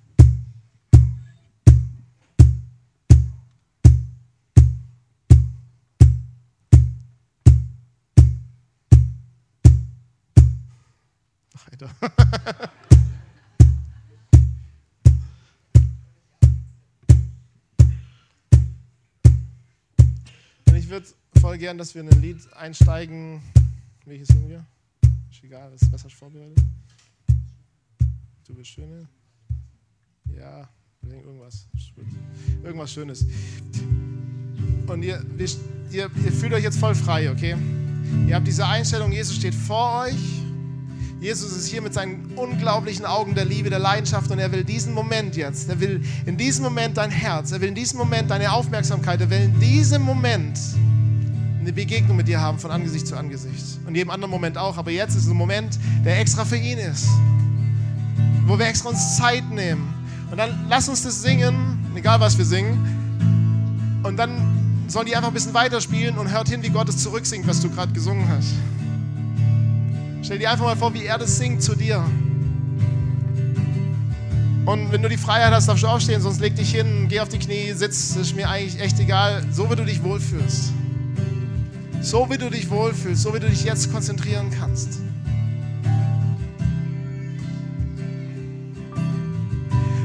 Ach, 12.01 12.64
ich 20.85 20.91
würde 20.91 21.07
voll 21.41 21.57
gern, 21.57 21.79
dass 21.79 21.95
wir 21.95 22.01
in 22.01 22.09
ein 22.09 22.21
Lied 22.21 22.37
einsteigen. 22.53 23.41
Welches 24.05 24.27
singen 24.27 24.49
wir? 24.49 24.63
Ist 25.31 25.43
egal, 25.43 25.71
was 25.73 26.03
hast 26.03 26.05
du 26.05 26.09
vorbereitet? 26.09 26.59
Du 28.45 28.53
bist 28.53 28.69
schöne? 28.69 29.07
Ja, 30.37 30.69
wir 31.01 31.09
singen 31.09 31.23
irgendwas. 31.23 31.67
Ist. 31.73 31.91
Irgendwas 32.63 32.93
Schönes. 32.93 33.25
Und 34.85 35.01
ihr, 35.01 35.25
ihr, 35.89 36.11
ihr 36.23 36.31
fühlt 36.31 36.53
euch 36.53 36.63
jetzt 36.63 36.77
voll 36.77 36.93
frei, 36.93 37.31
okay? 37.31 37.57
Ihr 38.27 38.35
habt 38.35 38.45
diese 38.45 38.67
Einstellung, 38.67 39.11
Jesus 39.11 39.37
steht 39.37 39.55
vor 39.55 40.03
euch. 40.03 40.44
Jesus 41.21 41.53
ist 41.53 41.67
hier 41.67 41.81
mit 41.81 41.93
seinen 41.93 42.33
unglaublichen 42.35 43.05
Augen 43.05 43.35
der 43.35 43.45
Liebe, 43.45 43.69
der 43.69 43.79
Leidenschaft 43.79 44.29
und 44.31 44.39
er 44.39 44.51
will 44.51 44.63
diesen 44.63 44.93
Moment 44.93 45.35
jetzt, 45.35 45.69
er 45.69 45.79
will 45.79 46.03
in 46.25 46.37
diesem 46.37 46.63
Moment 46.63 46.97
dein 46.97 47.09
Herz, 47.09 47.51
er 47.51 47.61
will 47.61 47.69
in 47.69 47.75
diesem 47.75 47.97
Moment 47.97 48.29
deine 48.29 48.51
Aufmerksamkeit, 48.51 49.21
er 49.21 49.29
will 49.29 49.41
in 49.41 49.59
diesem 49.59 50.01
Moment 50.01 50.59
eine 51.61 51.73
Begegnung 51.73 52.17
mit 52.17 52.27
dir 52.27 52.39
haben 52.39 52.59
von 52.59 52.69
Angesicht 52.69 53.07
zu 53.07 53.15
Angesicht. 53.15 53.79
Und 53.87 53.95
jedem 53.95 54.11
anderen 54.11 54.29
Moment 54.29 54.57
auch, 54.57 54.77
aber 54.77 54.91
jetzt 54.91 55.15
ist 55.15 55.27
ein 55.27 55.35
Moment, 55.35 55.79
der 56.03 56.19
extra 56.19 56.45
für 56.45 56.57
ihn 56.57 56.77
ist, 56.77 57.07
wo 58.45 58.59
wir 58.59 58.67
extra 58.67 58.89
uns 58.89 59.17
Zeit 59.17 59.49
nehmen. 59.49 59.91
Und 60.29 60.37
dann 60.37 60.65
lass 60.69 60.89
uns 60.89 61.01
das 61.03 61.21
singen, 61.21 61.79
egal 61.95 62.19
was 62.19 62.37
wir 62.37 62.45
singen, 62.45 64.01
und 64.03 64.17
dann 64.17 64.85
sollen 64.87 65.07
die 65.07 65.15
einfach 65.15 65.29
ein 65.29 65.33
bisschen 65.33 65.55
weiterspielen 65.55 66.17
und 66.19 66.31
hört 66.31 66.49
hin, 66.49 66.61
wie 66.61 66.69
Gott 66.69 66.87
es 66.89 66.97
zurücksingt, 66.97 67.47
was 67.47 67.61
du 67.61 67.69
gerade 67.69 67.91
gesungen 67.93 68.27
hast. 68.29 68.53
Stell 70.25 70.39
dir 70.39 70.49
einfach 70.49 70.65
mal 70.65 70.75
vor, 70.75 70.91
wie 70.95 71.05
er 71.05 71.19
das 71.19 71.37
singt 71.37 71.61
zu 71.61 71.75
dir. 71.75 72.03
Und 74.65 74.91
wenn 74.91 75.03
du 75.03 75.07
die 75.07 75.17
Freiheit 75.17 75.53
hast, 75.53 75.67
darfst 75.67 75.83
du 75.83 75.87
aufstehen, 75.87 76.19
sonst 76.19 76.41
leg 76.41 76.55
dich 76.55 76.71
hin, 76.71 77.05
geh 77.07 77.19
auf 77.19 77.29
die 77.29 77.37
Knie, 77.37 77.73
sitz, 77.73 78.15
ist 78.15 78.35
mir 78.35 78.49
eigentlich 78.49 78.81
echt 78.81 78.99
egal. 78.99 79.43
So 79.51 79.69
wie 79.69 79.75
du 79.75 79.85
dich 79.85 80.03
wohlfühlst. 80.03 80.73
So 82.01 82.27
wie 82.31 82.39
du 82.39 82.49
dich 82.49 82.71
wohlfühlst, 82.71 83.21
so 83.21 83.35
wie 83.35 83.39
du 83.39 83.47
dich 83.47 83.65
jetzt 83.65 83.91
konzentrieren 83.91 84.49
kannst. 84.49 84.99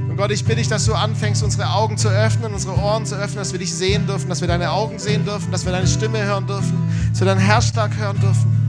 Und 0.07 0.19
Gott, 0.19 0.33
ich 0.33 0.45
bitte 0.45 0.57
dich, 0.57 0.69
dass 0.69 0.85
du 0.85 0.93
anfängst, 0.93 1.43
unsere 1.43 1.71
Augen 1.71 1.97
zu 1.97 2.09
öffnen, 2.09 2.53
unsere 2.53 2.77
Ohren 2.77 3.07
zu 3.07 3.15
öffnen, 3.15 3.39
dass 3.39 3.53
wir 3.53 3.59
dich 3.59 3.75
sehen 3.75 4.07
dürfen, 4.07 4.29
dass 4.29 4.43
wir 4.43 4.49
deine 4.49 4.71
Augen 4.71 4.99
sehen 4.99 5.25
dürfen, 5.25 5.51
dass 5.51 5.65
wir 5.65 5.73
deine 5.73 5.87
Stimme 5.87 6.23
hören 6.23 6.47
dürfen, 6.47 6.77
dass 7.09 7.21
wir 7.21 7.27
deinen 7.27 7.41
Herzschlag 7.41 7.97
hören 7.97 8.21
dürfen. 8.21 8.60